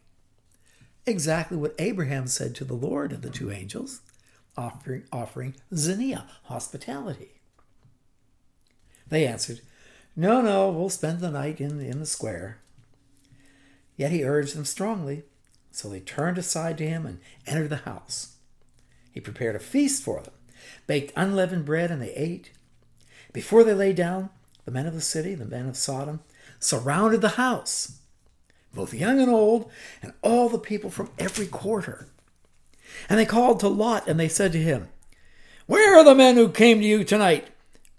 Exactly 1.05 1.57
what 1.57 1.75
Abraham 1.79 2.27
said 2.27 2.53
to 2.55 2.65
the 2.65 2.73
Lord 2.73 3.11
and 3.11 3.23
the 3.23 3.29
two 3.29 3.51
angels, 3.51 4.01
offering, 4.55 5.03
offering 5.11 5.55
Xenia 5.73 6.27
hospitality. 6.43 7.39
They 9.07 9.25
answered, 9.25 9.61
No, 10.15 10.41
no, 10.41 10.69
we'll 10.69 10.89
spend 10.89 11.19
the 11.19 11.31
night 11.31 11.59
in, 11.59 11.79
in 11.81 11.99
the 11.99 12.05
square. 12.05 12.59
Yet 13.97 14.11
he 14.11 14.23
urged 14.23 14.55
them 14.55 14.65
strongly, 14.65 15.23
so 15.71 15.89
they 15.89 15.99
turned 15.99 16.37
aside 16.37 16.77
to 16.77 16.87
him 16.87 17.05
and 17.05 17.19
entered 17.45 17.69
the 17.69 17.77
house. 17.77 18.35
He 19.11 19.19
prepared 19.19 19.55
a 19.55 19.59
feast 19.59 20.03
for 20.03 20.21
them, 20.21 20.33
baked 20.87 21.13
unleavened 21.15 21.65
bread, 21.65 21.91
and 21.91 22.01
they 22.01 22.13
ate. 22.13 22.51
Before 23.33 23.63
they 23.63 23.73
lay 23.73 23.93
down, 23.93 24.29
the 24.65 24.71
men 24.71 24.87
of 24.87 24.93
the 24.93 25.01
city, 25.01 25.35
the 25.35 25.45
men 25.45 25.67
of 25.67 25.77
Sodom, 25.77 26.21
surrounded 26.59 27.21
the 27.21 27.29
house, 27.29 27.99
both 28.73 28.93
young 28.93 29.19
and 29.19 29.29
old, 29.29 29.71
and 30.01 30.13
all 30.21 30.49
the 30.49 30.59
people 30.59 30.89
from 30.89 31.11
every 31.17 31.47
quarter. 31.47 32.07
And 33.07 33.19
they 33.19 33.25
called 33.25 33.59
to 33.61 33.67
Lot, 33.67 34.07
and 34.07 34.19
they 34.19 34.27
said 34.27 34.51
to 34.53 34.61
him, 34.61 34.89
Where 35.65 35.97
are 35.97 36.03
the 36.03 36.15
men 36.15 36.35
who 36.35 36.49
came 36.49 36.79
to 36.79 36.85
you 36.85 37.03
tonight? 37.03 37.47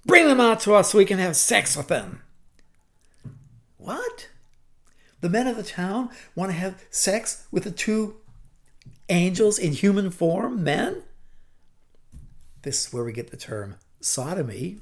Bring 0.04 0.26
them 0.26 0.40
out 0.40 0.60
to 0.60 0.74
us 0.74 0.90
so 0.90 0.98
we 0.98 1.04
can 1.04 1.18
have 1.18 1.36
sex 1.36 1.76
with 1.76 1.88
them. 1.88 2.22
What? 3.76 4.28
The 5.20 5.28
men 5.28 5.46
of 5.46 5.56
the 5.56 5.62
town 5.62 6.10
want 6.34 6.50
to 6.50 6.56
have 6.56 6.82
sex 6.90 7.46
with 7.50 7.64
the 7.64 7.70
two 7.70 8.16
angels 9.08 9.58
in 9.58 9.72
human 9.72 10.10
form, 10.10 10.62
men? 10.64 11.02
This 12.62 12.86
is 12.86 12.92
where 12.92 13.04
we 13.04 13.12
get 13.12 13.30
the 13.30 13.36
term 13.36 13.76
sodomy. 14.00 14.78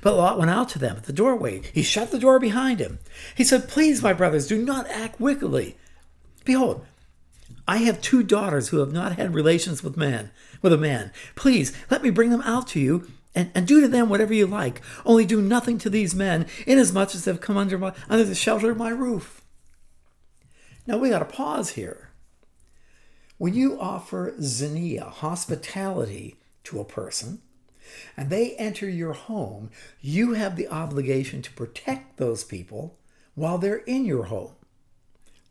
But 0.00 0.16
Lot 0.16 0.38
went 0.38 0.50
out 0.50 0.70
to 0.70 0.78
them 0.78 0.96
at 0.96 1.04
the 1.04 1.12
doorway. 1.12 1.62
He 1.72 1.82
shut 1.82 2.10
the 2.10 2.18
door 2.18 2.38
behind 2.38 2.80
him. 2.80 2.98
He 3.34 3.44
said, 3.44 3.68
Please, 3.68 4.02
my 4.02 4.12
brothers, 4.12 4.46
do 4.46 4.62
not 4.62 4.88
act 4.88 5.20
wickedly. 5.20 5.76
Behold, 6.44 6.86
I 7.68 7.78
have 7.78 8.00
two 8.00 8.22
daughters 8.22 8.68
who 8.68 8.78
have 8.78 8.92
not 8.92 9.16
had 9.16 9.34
relations 9.34 9.82
with 9.82 9.96
man, 9.96 10.30
with 10.62 10.72
a 10.72 10.78
man. 10.78 11.12
Please 11.34 11.76
let 11.90 12.02
me 12.02 12.10
bring 12.10 12.30
them 12.30 12.42
out 12.42 12.68
to 12.68 12.80
you, 12.80 13.06
and, 13.34 13.50
and 13.54 13.66
do 13.66 13.80
to 13.80 13.88
them 13.88 14.08
whatever 14.08 14.34
you 14.34 14.46
like. 14.46 14.80
Only 15.04 15.24
do 15.24 15.40
nothing 15.40 15.78
to 15.78 15.90
these 15.90 16.14
men, 16.14 16.46
inasmuch 16.66 17.14
as 17.14 17.24
they've 17.24 17.40
come 17.40 17.56
under 17.56 17.78
my 17.78 17.92
under 18.08 18.24
the 18.24 18.34
shelter 18.34 18.70
of 18.70 18.76
my 18.76 18.90
roof. 18.90 19.42
Now 20.86 20.98
we 20.98 21.10
gotta 21.10 21.24
pause 21.24 21.70
here. 21.70 22.10
When 23.38 23.54
you 23.54 23.80
offer 23.80 24.34
xenia, 24.40 25.04
hospitality 25.04 26.36
to 26.64 26.80
a 26.80 26.84
person, 26.84 27.40
and 28.16 28.30
they 28.30 28.54
enter 28.56 28.88
your 28.88 29.12
home, 29.12 29.70
you 30.00 30.34
have 30.34 30.56
the 30.56 30.68
obligation 30.68 31.42
to 31.42 31.52
protect 31.52 32.16
those 32.16 32.44
people 32.44 32.98
while 33.34 33.58
they're 33.58 33.78
in 33.78 34.04
your 34.04 34.24
home. 34.24 34.52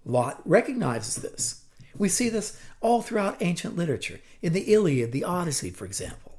Lot 0.05 0.41
recognizes 0.45 1.15
this. 1.15 1.65
We 1.97 2.09
see 2.09 2.29
this 2.29 2.59
all 2.79 3.01
throughout 3.01 3.41
ancient 3.41 3.75
literature, 3.75 4.19
in 4.41 4.53
the 4.53 4.73
Iliad, 4.73 5.11
the 5.11 5.23
Odyssey, 5.23 5.69
for 5.69 5.85
example. 5.85 6.30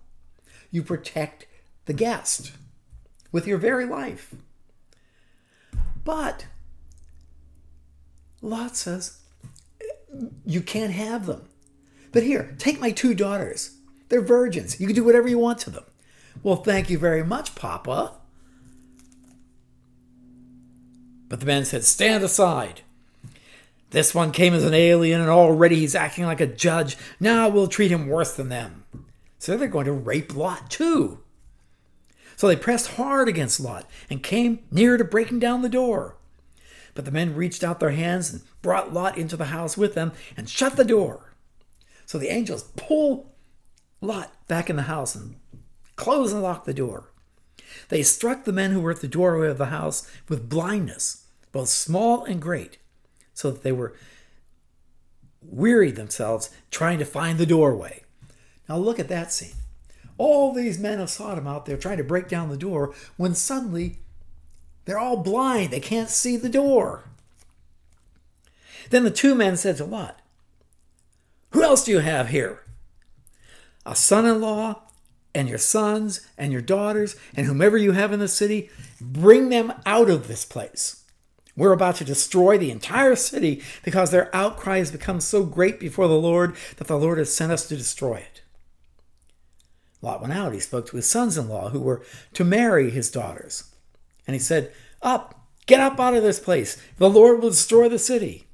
You 0.72 0.82
protect 0.82 1.46
the 1.84 1.92
guest 1.92 2.52
with 3.30 3.46
your 3.46 3.58
very 3.58 3.84
life. 3.86 4.34
But 6.04 6.46
Lot 8.40 8.76
says, 8.76 9.20
You 10.44 10.62
can't 10.62 10.92
have 10.92 11.26
them. 11.26 11.48
But 12.10 12.24
here, 12.24 12.54
take 12.58 12.80
my 12.80 12.90
two 12.90 13.14
daughters. 13.14 13.76
They're 14.08 14.20
virgins. 14.20 14.80
You 14.80 14.86
can 14.86 14.96
do 14.96 15.04
whatever 15.04 15.28
you 15.28 15.38
want 15.38 15.58
to 15.60 15.70
them. 15.70 15.84
Well, 16.42 16.56
thank 16.56 16.90
you 16.90 16.98
very 16.98 17.22
much, 17.22 17.54
Papa. 17.54 18.14
But 21.28 21.40
the 21.40 21.46
man 21.46 21.64
said, 21.64 21.84
Stand 21.84 22.24
aside. 22.24 22.82
This 23.90 24.14
one 24.14 24.32
came 24.32 24.54
as 24.54 24.64
an 24.64 24.74
alien, 24.74 25.20
and 25.20 25.30
already 25.30 25.76
he's 25.76 25.94
acting 25.94 26.24
like 26.24 26.40
a 26.40 26.46
judge. 26.46 26.96
Now 27.20 27.48
we'll 27.48 27.68
treat 27.68 27.90
him 27.90 28.08
worse 28.08 28.34
than 28.34 28.48
them. 28.48 28.84
So 29.42 29.56
they're 29.56 29.66
going 29.66 29.86
to 29.86 29.92
rape 29.92 30.36
Lot 30.36 30.70
too. 30.70 31.18
So 32.36 32.46
they 32.46 32.54
pressed 32.54 32.92
hard 32.92 33.26
against 33.26 33.58
Lot 33.58 33.90
and 34.08 34.22
came 34.22 34.60
near 34.70 34.96
to 34.96 35.02
breaking 35.02 35.40
down 35.40 35.62
the 35.62 35.68
door. 35.68 36.16
But 36.94 37.06
the 37.06 37.10
men 37.10 37.34
reached 37.34 37.64
out 37.64 37.80
their 37.80 37.90
hands 37.90 38.32
and 38.32 38.42
brought 38.62 38.94
Lot 38.94 39.18
into 39.18 39.36
the 39.36 39.46
house 39.46 39.76
with 39.76 39.94
them 39.94 40.12
and 40.36 40.48
shut 40.48 40.76
the 40.76 40.84
door. 40.84 41.34
So 42.06 42.18
the 42.18 42.28
angels 42.28 42.70
pull 42.76 43.34
Lot 44.00 44.32
back 44.46 44.70
in 44.70 44.76
the 44.76 44.82
house 44.82 45.16
and 45.16 45.34
close 45.96 46.32
and 46.32 46.40
lock 46.40 46.64
the 46.64 46.72
door. 46.72 47.10
They 47.88 48.04
struck 48.04 48.44
the 48.44 48.52
men 48.52 48.70
who 48.70 48.80
were 48.80 48.92
at 48.92 49.00
the 49.00 49.08
doorway 49.08 49.48
of 49.48 49.58
the 49.58 49.66
house 49.66 50.08
with 50.28 50.48
blindness, 50.48 51.26
both 51.50 51.68
small 51.68 52.22
and 52.22 52.40
great, 52.40 52.78
so 53.34 53.50
that 53.50 53.64
they 53.64 53.72
were 53.72 53.96
wearied 55.40 55.96
themselves 55.96 56.48
trying 56.70 57.00
to 57.00 57.04
find 57.04 57.40
the 57.40 57.44
doorway. 57.44 58.01
Now 58.72 58.78
look 58.78 58.98
at 58.98 59.08
that 59.08 59.30
scene. 59.30 59.52
All 60.16 60.54
these 60.54 60.78
men 60.78 60.98
of 60.98 61.10
Sodom 61.10 61.46
out 61.46 61.66
there 61.66 61.76
trying 61.76 61.98
to 61.98 62.04
break 62.04 62.26
down 62.26 62.48
the 62.48 62.56
door 62.56 62.94
when 63.18 63.34
suddenly 63.34 63.98
they're 64.86 64.98
all 64.98 65.18
blind. 65.18 65.70
They 65.70 65.78
can't 65.78 66.08
see 66.08 66.38
the 66.38 66.48
door. 66.48 67.04
Then 68.88 69.04
the 69.04 69.10
two 69.10 69.34
men 69.34 69.58
said 69.58 69.76
to 69.76 69.84
Lot, 69.84 70.22
Who 71.50 71.62
else 71.62 71.84
do 71.84 71.90
you 71.90 71.98
have 71.98 72.30
here? 72.30 72.62
A 73.84 73.94
son 73.94 74.24
in 74.24 74.40
law 74.40 74.84
and 75.34 75.50
your 75.50 75.58
sons 75.58 76.26
and 76.38 76.50
your 76.50 76.62
daughters 76.62 77.14
and 77.36 77.46
whomever 77.46 77.76
you 77.76 77.92
have 77.92 78.10
in 78.10 78.20
the 78.20 78.26
city, 78.26 78.70
bring 79.02 79.50
them 79.50 79.74
out 79.84 80.08
of 80.08 80.28
this 80.28 80.46
place. 80.46 81.04
We're 81.54 81.72
about 81.72 81.96
to 81.96 82.06
destroy 82.06 82.56
the 82.56 82.70
entire 82.70 83.16
city 83.16 83.62
because 83.84 84.10
their 84.10 84.34
outcry 84.34 84.78
has 84.78 84.90
become 84.90 85.20
so 85.20 85.44
great 85.44 85.78
before 85.78 86.08
the 86.08 86.14
Lord 86.14 86.56
that 86.78 86.86
the 86.86 86.98
Lord 86.98 87.18
has 87.18 87.36
sent 87.36 87.52
us 87.52 87.68
to 87.68 87.76
destroy 87.76 88.14
it. 88.14 88.31
Lot 90.02 90.20
went 90.20 90.32
out. 90.32 90.52
He 90.52 90.60
spoke 90.60 90.86
to 90.88 90.96
his 90.96 91.08
sons 91.08 91.38
in 91.38 91.48
law 91.48 91.70
who 91.70 91.80
were 91.80 92.04
to 92.34 92.44
marry 92.44 92.90
his 92.90 93.10
daughters. 93.10 93.72
And 94.26 94.34
he 94.34 94.40
said, 94.40 94.72
Up, 95.00 95.46
get 95.66 95.80
up 95.80 95.98
out 95.98 96.14
of 96.14 96.24
this 96.24 96.40
place. 96.40 96.80
The 96.98 97.08
Lord 97.08 97.40
will 97.40 97.50
destroy 97.50 97.88
the 97.88 97.98
city. 97.98 98.46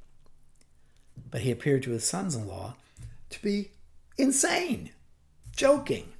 But 1.30 1.40
he 1.40 1.50
appeared 1.50 1.82
to 1.84 1.90
his 1.90 2.04
sons 2.04 2.34
in 2.34 2.46
law 2.46 2.74
to 3.30 3.42
be 3.42 3.70
insane, 4.16 4.90
joking. 5.56 6.11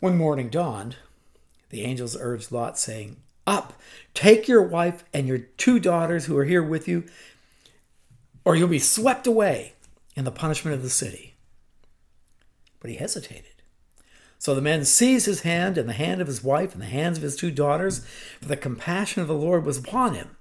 When 0.00 0.16
morning 0.16 0.48
dawned, 0.48 0.96
the 1.70 1.82
angels 1.82 2.16
urged 2.20 2.52
Lot, 2.52 2.78
saying, 2.78 3.16
Up, 3.46 3.72
take 4.12 4.46
your 4.46 4.62
wife 4.62 5.04
and 5.12 5.26
your 5.26 5.38
two 5.38 5.80
daughters 5.80 6.26
who 6.26 6.36
are 6.36 6.44
here 6.44 6.62
with 6.62 6.86
you, 6.86 7.04
or 8.44 8.54
you'll 8.54 8.68
be 8.68 8.78
swept 8.78 9.26
away 9.26 9.72
in 10.14 10.24
the 10.24 10.30
punishment 10.30 10.76
of 10.76 10.82
the 10.82 10.90
city. 10.90 11.33
But 12.84 12.90
he 12.90 12.98
hesitated. 12.98 13.62
So 14.38 14.54
the 14.54 14.60
men 14.60 14.84
seized 14.84 15.24
his 15.24 15.40
hand 15.40 15.78
and 15.78 15.88
the 15.88 15.94
hand 15.94 16.20
of 16.20 16.26
his 16.26 16.44
wife 16.44 16.74
and 16.74 16.82
the 16.82 16.86
hands 16.86 17.16
of 17.16 17.22
his 17.22 17.34
two 17.34 17.50
daughters, 17.50 18.04
for 18.42 18.46
the 18.46 18.58
compassion 18.58 19.22
of 19.22 19.28
the 19.28 19.32
Lord 19.32 19.64
was 19.64 19.78
upon 19.78 20.12
him. 20.12 20.36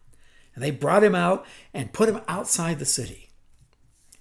And 0.53 0.61
they 0.61 0.69
brought 0.69 1.05
him 1.05 1.15
out 1.15 1.45
and 1.73 1.93
put 1.93 2.09
him 2.09 2.19
outside 2.27 2.79
the 2.79 2.85
city. 2.85 3.29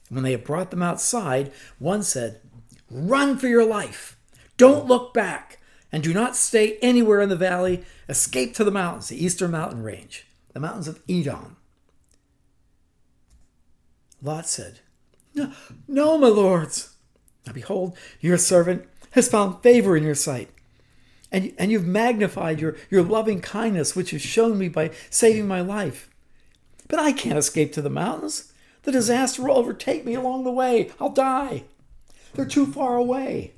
And 0.08 0.14
when 0.14 0.22
they 0.22 0.30
had 0.30 0.44
brought 0.44 0.70
them 0.70 0.84
outside, 0.84 1.50
one 1.80 2.04
said, 2.04 2.40
Run 2.88 3.38
for 3.38 3.48
your 3.48 3.66
life! 3.66 4.16
Don't 4.56 4.86
look 4.86 5.12
back 5.12 5.58
and 5.90 6.00
do 6.00 6.14
not 6.14 6.36
stay 6.36 6.78
anywhere 6.80 7.22
in 7.22 7.28
the 7.28 7.34
valley. 7.34 7.82
Escape 8.08 8.54
to 8.54 8.62
the 8.62 8.70
mountains, 8.70 9.08
the 9.08 9.24
eastern 9.24 9.50
mountain 9.50 9.82
range, 9.82 10.28
the 10.52 10.60
mountains 10.60 10.86
of 10.86 11.02
Edom. 11.08 11.56
Lot 14.22 14.46
said, 14.46 14.78
No, 15.34 15.52
no 15.88 16.18
my 16.18 16.28
lords. 16.28 16.91
Now 17.46 17.52
behold, 17.52 17.96
your 18.20 18.38
servant 18.38 18.86
has 19.12 19.28
found 19.28 19.62
favor 19.62 19.96
in 19.96 20.04
your 20.04 20.14
sight. 20.14 20.50
And, 21.30 21.54
and 21.58 21.72
you've 21.72 21.86
magnified 21.86 22.60
your, 22.60 22.76
your 22.90 23.02
loving 23.02 23.40
kindness, 23.40 23.96
which 23.96 24.12
you've 24.12 24.22
shown 24.22 24.58
me 24.58 24.68
by 24.68 24.90
saving 25.08 25.48
my 25.48 25.62
life. 25.62 26.10
But 26.88 26.98
I 26.98 27.12
can't 27.12 27.38
escape 27.38 27.72
to 27.72 27.82
the 27.82 27.88
mountains. 27.88 28.52
The 28.82 28.92
disaster 28.92 29.42
will 29.42 29.56
overtake 29.56 30.04
me 30.04 30.14
along 30.14 30.44
the 30.44 30.50
way. 30.50 30.90
I'll 31.00 31.10
die. 31.10 31.64
They're 32.34 32.44
too 32.44 32.66
far 32.66 32.96
away. 32.96 33.52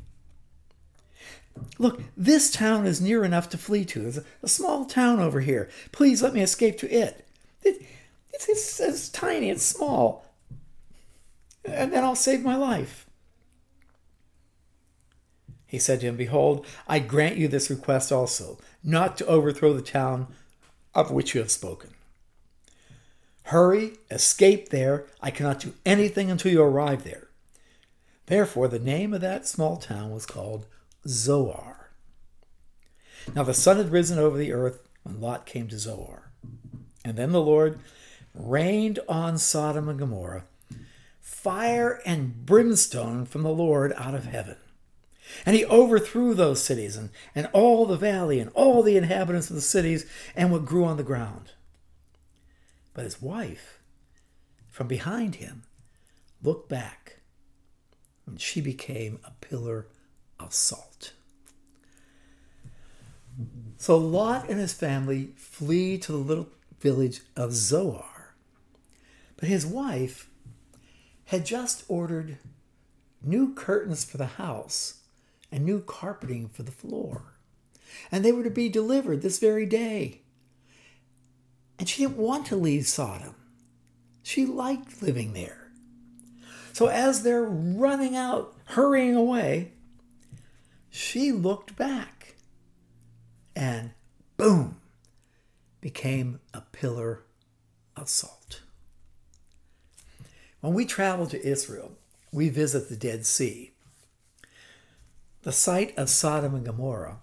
Look, 1.79 2.03
this 2.16 2.51
town 2.51 2.87
is 2.87 3.01
near 3.01 3.25
enough 3.25 3.49
to 3.51 3.59
flee 3.59 3.85
to. 3.87 4.01
There's 4.01 4.20
a, 4.42 4.49
small 4.49 4.85
town 4.85 5.20
over 5.20 5.40
here. 5.40 5.68
Please 5.92 6.23
let 6.23 6.35
me 6.35 6.40
escape 6.40 6.79
to 6.79 6.90
it. 6.90 7.27
it 7.62 7.83
it's, 8.33 8.49
it's, 8.49 8.81
it's 8.81 9.09
tiny, 9.09 9.51
it's 9.51 9.62
small. 9.62 10.25
And 11.64 11.92
then 11.92 12.05
I'll 12.05 12.16
save 12.16 12.44
my 12.44 12.57
life. 12.57 13.03
He 15.74 15.80
said 15.80 15.98
to 16.02 16.06
him, 16.06 16.16
Behold, 16.16 16.64
I 16.87 17.00
grant 17.00 17.37
you 17.37 17.48
this 17.48 17.68
request 17.68 18.12
also, 18.12 18.58
not 18.84 19.18
to 19.18 19.26
overthrow 19.26 19.72
the 19.72 19.82
town 19.82 20.28
of 20.94 21.10
which 21.10 21.34
you 21.34 21.40
have 21.40 21.50
spoken. 21.50 21.90
Hurry, 23.46 23.94
escape 24.08 24.68
there. 24.68 25.06
I 25.20 25.32
cannot 25.32 25.58
do 25.58 25.74
anything 25.84 26.30
until 26.30 26.52
you 26.52 26.62
arrive 26.62 27.02
there. 27.02 27.26
Therefore, 28.26 28.68
the 28.68 28.78
name 28.78 29.12
of 29.12 29.20
that 29.22 29.48
small 29.48 29.76
town 29.78 30.12
was 30.12 30.26
called 30.26 30.66
Zoar. 31.08 31.90
Now 33.34 33.42
the 33.42 33.52
sun 33.52 33.78
had 33.78 33.90
risen 33.90 34.20
over 34.20 34.38
the 34.38 34.52
earth 34.52 34.78
when 35.02 35.20
Lot 35.20 35.44
came 35.44 35.66
to 35.66 35.78
Zoar. 35.80 36.30
And 37.04 37.16
then 37.16 37.32
the 37.32 37.40
Lord 37.40 37.80
rained 38.32 39.00
on 39.08 39.38
Sodom 39.38 39.88
and 39.88 39.98
Gomorrah 39.98 40.44
fire 41.20 42.00
and 42.06 42.46
brimstone 42.46 43.26
from 43.26 43.42
the 43.42 43.50
Lord 43.50 43.92
out 43.96 44.14
of 44.14 44.26
heaven. 44.26 44.54
And 45.46 45.56
he 45.56 45.64
overthrew 45.66 46.34
those 46.34 46.62
cities 46.62 46.96
and, 46.96 47.10
and 47.34 47.48
all 47.52 47.87
the 47.87 47.96
valley 47.96 48.40
and 48.40 48.50
all 48.54 48.82
the 48.82 48.96
inhabitants 48.96 49.50
of 49.50 49.56
the 49.56 49.62
cities 49.62 50.06
and 50.34 50.50
what 50.50 50.64
grew 50.64 50.84
on 50.84 50.96
the 50.96 51.02
ground. 51.02 51.52
But 52.92 53.04
his 53.04 53.20
wife, 53.20 53.80
from 54.70 54.87
behind 54.87 55.37
him, 55.37 55.64
looked 56.42 56.68
back, 56.68 57.20
and 58.26 58.40
she 58.40 58.60
became 58.60 59.18
a 59.24 59.32
pillar 59.40 59.87
of 60.38 60.54
salt. 60.54 61.12
So 63.76 63.96
Lot 63.98 64.48
and 64.48 64.60
his 64.60 64.72
family 64.72 65.30
flee 65.37 65.98
to 65.98 66.12
the 66.12 66.18
little 66.18 66.48
village 66.80 67.20
of 67.37 67.52
Zoar. 67.52 68.34
But 69.37 69.48
his 69.48 69.66
wife 69.66 70.30
had 71.26 71.44
just 71.44 71.84
ordered 71.88 72.38
new 73.22 73.54
curtains 73.54 74.04
for 74.04 74.18
the 74.18 74.26
house 74.26 75.00
and 75.54 75.64
new 75.64 75.80
carpeting 75.80 76.48
for 76.48 76.64
the 76.64 76.72
floor. 76.72 77.36
And 78.10 78.24
they 78.24 78.32
were 78.32 78.42
to 78.42 78.50
be 78.50 78.68
delivered 78.68 79.22
this 79.22 79.38
very 79.38 79.64
day. 79.64 80.22
And 81.78 81.88
she 81.88 82.02
didn't 82.02 82.18
want 82.18 82.44
to 82.46 82.56
leave 82.56 82.88
Sodom. 82.88 83.36
She 84.24 84.46
liked 84.46 85.00
living 85.00 85.32
there. 85.32 85.70
So 86.72 86.88
as 86.88 87.22
they're 87.22 87.44
running 87.44 88.16
out, 88.16 88.56
hurrying 88.64 89.14
away, 89.14 89.70
she 90.90 91.30
looked 91.30 91.76
back 91.76 92.34
and 93.54 93.92
boom, 94.36 94.80
became 95.80 96.40
a 96.52 96.62
pillar 96.62 97.22
of 97.96 98.08
salt. 98.08 98.62
When 100.60 100.74
we 100.74 100.84
travel 100.84 101.28
to 101.28 101.46
Israel, 101.46 101.92
we 102.32 102.48
visit 102.48 102.88
the 102.88 102.96
Dead 102.96 103.24
Sea. 103.24 103.73
The 105.44 105.52
site 105.52 105.96
of 105.98 106.09
Sodom 106.09 106.54
and 106.54 106.64
Gomorrah 106.64 107.18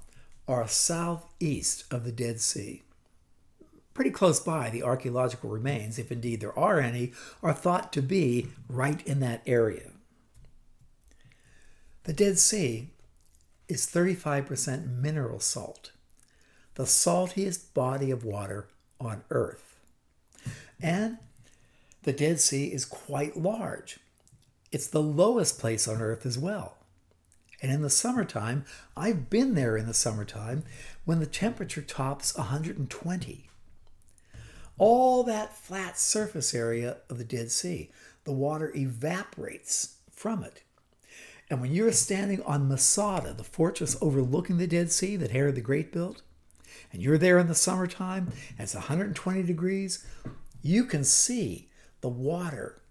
are 0.48 0.68
southeast 0.68 1.86
of 1.92 2.04
the 2.04 2.12
Dead 2.12 2.40
Sea. 2.40 2.84
Pretty 3.96 4.12
close 4.12 4.40
by, 4.40 4.70
the 4.70 4.84
archaeological 4.84 5.50
remains, 5.50 5.98
if 5.98 6.12
indeed 6.12 6.40
there 6.40 6.58
are 6.58 6.80
any, 6.80 7.14
are 7.42 7.52
thought 7.52 7.92
to 7.94 8.02
be 8.04 8.50
right 8.70 9.06
in 9.08 9.22
that 9.22 9.42
area. 9.48 9.90
The 12.04 12.14
Dead 12.14 12.38
Sea 12.38 12.92
is 13.68 13.88
35% 13.88 15.00
mineral 15.02 15.40
salt, 15.40 15.92
the 16.76 16.86
saltiest 16.86 17.74
body 17.74 18.12
of 18.12 18.24
water 18.24 18.68
on 19.00 19.24
Earth. 19.32 19.80
And 20.80 21.18
the 22.04 22.14
Dead 22.14 22.40
Sea 22.40 22.68
is 22.68 22.86
quite 22.86 23.36
large. 23.36 24.00
It's 24.72 24.88
the 24.88 25.02
lowest 25.02 25.58
place 25.58 25.88
on 25.88 26.04
Earth 26.04 26.24
as 26.24 26.38
well. 26.38 26.78
And 27.62 27.72
in 27.72 27.82
the 27.82 27.90
summertime, 27.90 28.66
I've 28.98 29.30
been 29.30 29.54
there 29.54 29.78
in 29.78 29.86
the 29.86 29.94
summertime 29.94 30.64
when 31.06 31.20
the 31.20 31.26
temperature 31.26 31.82
tops 31.82 32.36
120. 32.36 33.50
All 34.78 35.24
that 35.24 35.56
flat 35.56 36.00
surface 36.00 36.56
area 36.56 36.98
of 37.10 37.20
the 37.20 37.24
Dead 37.24 37.52
Sea, 37.52 37.92
the 38.24 38.32
water 38.32 38.72
evaporates 38.76 39.98
from 40.10 40.44
it. 40.44 40.64
And 41.50 41.62
when 41.62 41.72
you're 41.72 41.92
standing 41.92 42.42
on 42.44 42.68
Masada, 42.68 43.34
the 43.34 43.44
fortress 43.44 43.98
overlooking 44.02 44.58
the 44.58 44.68
Dead 44.68 44.92
Sea 44.92 45.18
that 45.18 45.32
Herod 45.32 45.56
the 45.56 45.62
Great 45.62 45.92
built, 45.92 46.22
and 46.92 47.02
you're 47.02 47.18
there 47.18 47.38
in 47.38 47.48
the 47.48 47.56
summertime, 47.56 48.32
and 48.52 48.62
it's 48.62 48.74
120 48.74 49.44
degrees, 49.44 50.06
you 50.62 50.86
can 50.86 51.04
see 51.04 51.70
the 52.00 52.10
water 52.10 52.82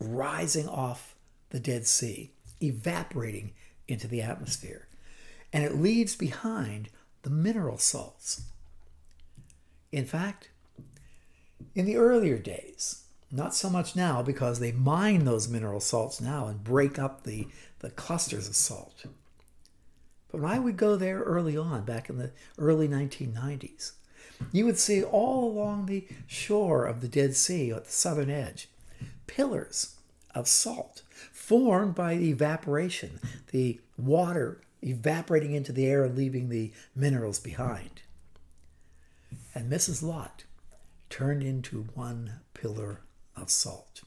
rising 0.00 0.68
off 0.68 1.14
the 1.50 1.60
Dead 1.60 1.86
Sea, 1.86 2.32
evaporating 2.62 3.52
into 3.86 4.06
the 4.06 4.22
atmosphere. 4.22 4.88
And 5.52 5.64
it 5.64 5.76
leaves 5.76 6.14
behind 6.16 6.90
the 7.22 7.30
mineral 7.30 7.78
salts. 7.78 8.42
In 9.90 10.04
fact, 10.04 10.50
in 11.74 11.86
the 11.86 11.96
earlier 11.96 12.38
days, 12.38 13.04
not 13.30 13.54
so 13.54 13.68
much 13.68 13.96
now 13.96 14.22
because 14.22 14.58
they 14.58 14.72
mine 14.72 15.24
those 15.24 15.48
mineral 15.48 15.80
salts 15.80 16.20
now 16.20 16.46
and 16.46 16.64
break 16.64 16.98
up 16.98 17.24
the, 17.24 17.48
the 17.80 17.90
clusters 17.90 18.48
of 18.48 18.56
salt. 18.56 19.04
But 20.30 20.40
when 20.40 20.50
I 20.50 20.58
would 20.58 20.76
go 20.76 20.96
there 20.96 21.20
early 21.20 21.56
on, 21.56 21.84
back 21.84 22.08
in 22.10 22.18
the 22.18 22.32
early 22.58 22.88
1990s, 22.88 23.92
you 24.52 24.64
would 24.64 24.78
see 24.78 25.02
all 25.02 25.44
along 25.44 25.86
the 25.86 26.06
shore 26.26 26.86
of 26.86 27.00
the 27.00 27.08
Dead 27.08 27.34
Sea 27.34 27.72
at 27.72 27.86
the 27.86 27.90
southern 27.90 28.30
edge 28.30 28.68
pillars 29.26 29.96
of 30.34 30.48
salt 30.48 31.02
formed 31.48 31.94
by 31.94 32.12
evaporation, 32.12 33.18
the 33.52 33.80
water 33.96 34.60
evaporating 34.82 35.54
into 35.54 35.72
the 35.72 35.86
air 35.86 36.04
and 36.04 36.14
leaving 36.14 36.50
the 36.50 36.70
minerals 36.94 37.40
behind. 37.40 38.02
And 39.54 39.72
Mrs. 39.72 40.02
Lot 40.02 40.44
turned 41.08 41.42
into 41.42 41.86
one 41.94 42.40
pillar 42.52 43.00
of 43.34 43.48
salt. 43.48 44.02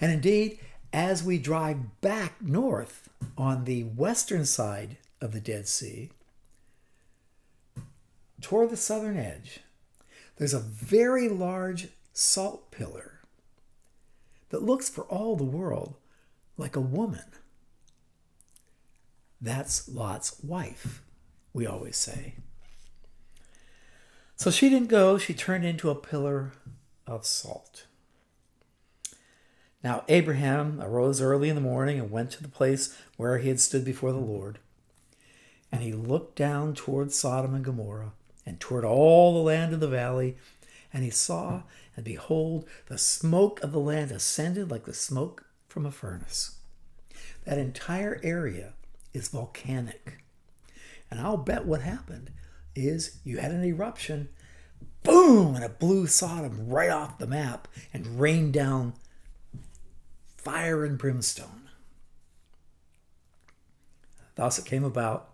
And 0.00 0.12
indeed, 0.12 0.60
as 0.92 1.24
we 1.24 1.36
drive 1.38 2.00
back 2.00 2.40
north 2.40 3.08
on 3.36 3.64
the 3.64 3.82
western 3.82 4.44
side 4.44 4.98
of 5.20 5.32
the 5.32 5.40
Dead 5.40 5.66
Sea, 5.66 6.10
toward 8.40 8.70
the 8.70 8.76
southern 8.76 9.16
edge, 9.16 9.58
there's 10.36 10.54
a 10.54 10.60
very 10.60 11.28
large 11.28 11.88
salt 12.12 12.70
pillar 12.70 13.18
that 14.50 14.62
looks 14.62 14.88
for 14.88 15.02
all 15.06 15.34
the 15.34 15.42
world 15.42 15.96
like 16.58 16.76
a 16.76 16.80
woman. 16.80 17.24
That's 19.40 19.88
Lot's 19.88 20.42
wife, 20.42 21.02
we 21.52 21.64
always 21.66 21.96
say. 21.96 22.34
So 24.36 24.50
she 24.50 24.68
didn't 24.68 24.88
go, 24.88 25.16
she 25.16 25.32
turned 25.32 25.64
into 25.64 25.90
a 25.90 25.94
pillar 25.94 26.52
of 27.06 27.24
salt. 27.24 27.86
Now 29.82 30.04
Abraham 30.08 30.80
arose 30.82 31.22
early 31.22 31.48
in 31.48 31.54
the 31.54 31.60
morning 31.60 31.98
and 31.98 32.10
went 32.10 32.32
to 32.32 32.42
the 32.42 32.48
place 32.48 32.96
where 33.16 33.38
he 33.38 33.48
had 33.48 33.60
stood 33.60 33.84
before 33.84 34.12
the 34.12 34.18
Lord. 34.18 34.58
And 35.70 35.82
he 35.82 35.92
looked 35.92 36.36
down 36.36 36.74
toward 36.74 37.12
Sodom 37.12 37.54
and 37.54 37.64
Gomorrah 37.64 38.12
and 38.44 38.58
toward 38.58 38.84
all 38.84 39.34
the 39.34 39.40
land 39.40 39.72
of 39.74 39.80
the 39.80 39.88
valley. 39.88 40.36
And 40.92 41.04
he 41.04 41.10
saw, 41.10 41.62
and 41.94 42.04
behold, 42.04 42.66
the 42.86 42.98
smoke 42.98 43.62
of 43.62 43.72
the 43.72 43.78
land 43.78 44.10
ascended 44.10 44.70
like 44.70 44.84
the 44.84 44.94
smoke 44.94 45.44
from 45.68 45.86
a 45.86 45.90
furnace. 45.90 46.58
That 47.44 47.58
entire 47.58 48.20
area 48.22 48.74
is 49.12 49.28
volcanic. 49.28 50.24
And 51.10 51.20
I'll 51.20 51.36
bet 51.36 51.64
what 51.64 51.82
happened 51.82 52.30
is 52.74 53.18
you 53.24 53.38
had 53.38 53.52
an 53.52 53.64
eruption, 53.64 54.28
boom, 55.02 55.54
and 55.54 55.64
it 55.64 55.78
blew 55.78 56.06
Sodom 56.06 56.68
right 56.68 56.90
off 56.90 57.18
the 57.18 57.26
map 57.26 57.68
and 57.92 58.20
rained 58.20 58.52
down 58.52 58.94
fire 60.36 60.84
and 60.84 60.98
brimstone. 60.98 61.68
Thus 64.34 64.58
it 64.58 64.64
came 64.64 64.84
about 64.84 65.30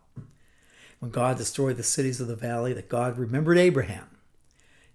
when 0.99 1.11
God 1.11 1.37
destroyed 1.37 1.77
the 1.77 1.83
cities 1.83 2.21
of 2.21 2.29
the 2.29 2.37
valley, 2.37 2.73
that 2.73 2.89
God 2.89 3.19
remembered 3.19 3.59
Abraham 3.59 4.07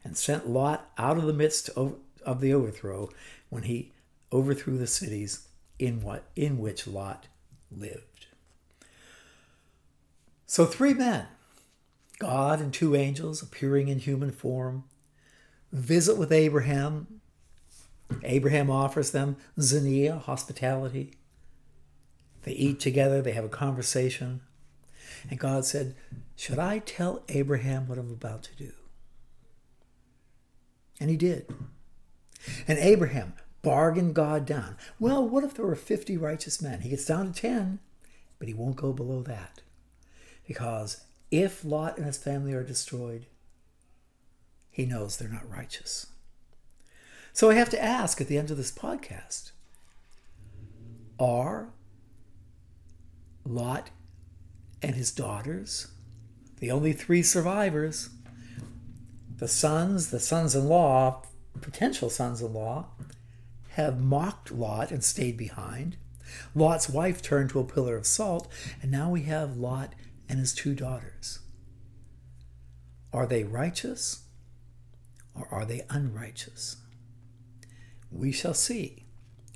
and 0.04 0.18
sent 0.18 0.50
Lot 0.50 0.90
out 0.98 1.18
of 1.18 1.26
the 1.26 1.34
midst 1.34 1.70
of 1.70 2.42
the 2.42 2.54
overthrow 2.54 3.10
when 3.50 3.64
he 3.64 3.92
overthrew 4.32 4.78
the 4.78 4.88
cities 4.88 5.48
in 5.78 6.02
what 6.02 6.26
in 6.36 6.60
which 6.60 6.88
Lot 6.88 7.28
lived. 7.72 8.28
So 10.46 10.66
three 10.66 10.94
men, 10.94 11.28
God 12.18 12.60
and 12.60 12.74
two 12.74 12.96
angels 12.96 13.42
appearing 13.42 13.88
in 13.88 14.00
human 14.00 14.32
form, 14.32 14.84
visit 15.72 16.18
with 16.18 16.32
Abraham. 16.32 17.22
Abraham 18.24 18.72
offers 18.72 19.12
them 19.12 19.38
xenia, 19.60 20.18
hospitality. 20.18 21.14
They 22.44 22.54
eat 22.54 22.80
together, 22.80 23.22
they 23.22 23.34
have 23.34 23.46
a 23.46 23.50
conversation. 23.50 24.42
And 25.30 25.40
God 25.40 25.66
said, 25.66 25.96
Should 26.36 26.60
I 26.60 26.80
tell 26.80 27.24
Abraham 27.30 27.88
what 27.88 27.98
I'm 27.98 28.12
about 28.12 28.44
to 28.44 28.56
do? 28.56 28.72
And 31.00 31.10
he 31.10 31.18
did. 31.18 31.54
And 32.68 32.80
Abraham 32.80 33.34
bargained 33.62 34.16
God 34.16 34.46
down. 34.46 34.78
Well, 35.00 35.28
what 35.28 35.44
if 35.44 35.54
there 35.54 35.66
were 35.66 35.76
50 35.76 36.18
righteous 36.18 36.62
men? 36.62 36.82
He 36.82 36.90
gets 36.90 37.06
down 37.06 37.34
to 37.34 37.42
10, 37.42 37.80
but 38.38 38.48
he 38.48 38.54
won't 38.54 38.76
go 38.76 38.94
below 38.94 39.22
that. 39.24 39.62
Because 40.48 41.02
if 41.32 41.64
Lot 41.64 41.98
and 41.98 42.06
his 42.06 42.18
family 42.18 42.54
are 42.54 42.64
destroyed, 42.64 43.26
he 44.70 44.86
knows 44.86 45.18
they're 45.18 45.30
not 45.30 45.50
righteous. 45.50 46.08
So 47.34 47.50
I 47.50 47.56
have 47.56 47.70
to 47.70 47.84
ask 47.84 48.20
at 48.20 48.28
the 48.28 48.38
end 48.38 48.52
of 48.52 48.58
this 48.58 48.72
podcast 48.72 49.52
are 51.20 51.70
Lot 53.46 53.90
and 54.82 54.96
his 54.96 55.12
daughters 55.12 55.88
the 56.60 56.72
only 56.72 56.94
three 56.94 57.24
survivors? 57.24 58.10
The 59.38 59.48
sons, 59.48 60.12
the 60.12 60.20
sons 60.20 60.56
in 60.56 60.68
law, 60.68 61.24
potential 61.62 62.10
sons 62.10 62.42
in 62.42 62.54
law, 62.54 62.88
have 63.80 64.00
mocked 64.00 64.52
Lot 64.52 64.92
and 64.92 65.04
stayed 65.04 65.38
behind. 65.38 65.98
Lot's 66.54 66.90
wife 66.90 67.22
turned 67.22 67.50
to 67.52 67.60
a 67.60 67.66
pillar 67.66 67.96
of 67.96 68.06
salt, 68.06 68.48
and 68.82 68.92
now 68.92 69.10
we 69.10 69.24
have 69.24 69.58
Lot 69.58 69.96
and 70.28 70.40
his 70.40 70.54
two 70.54 70.76
daughters. 70.76 71.40
Are 73.12 73.26
they 73.26 73.44
righteous 73.44 74.24
or 75.34 75.48
are 75.52 75.66
they 75.66 75.86
unrighteous? 75.90 76.78
We 78.12 78.32
shall 78.32 78.54
see 78.54 79.06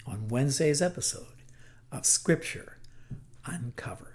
on 0.05 0.27
Wednesday's 0.27 0.81
episode 0.81 1.43
of 1.91 2.05
Scripture 2.05 2.77
Uncovered. 3.45 4.09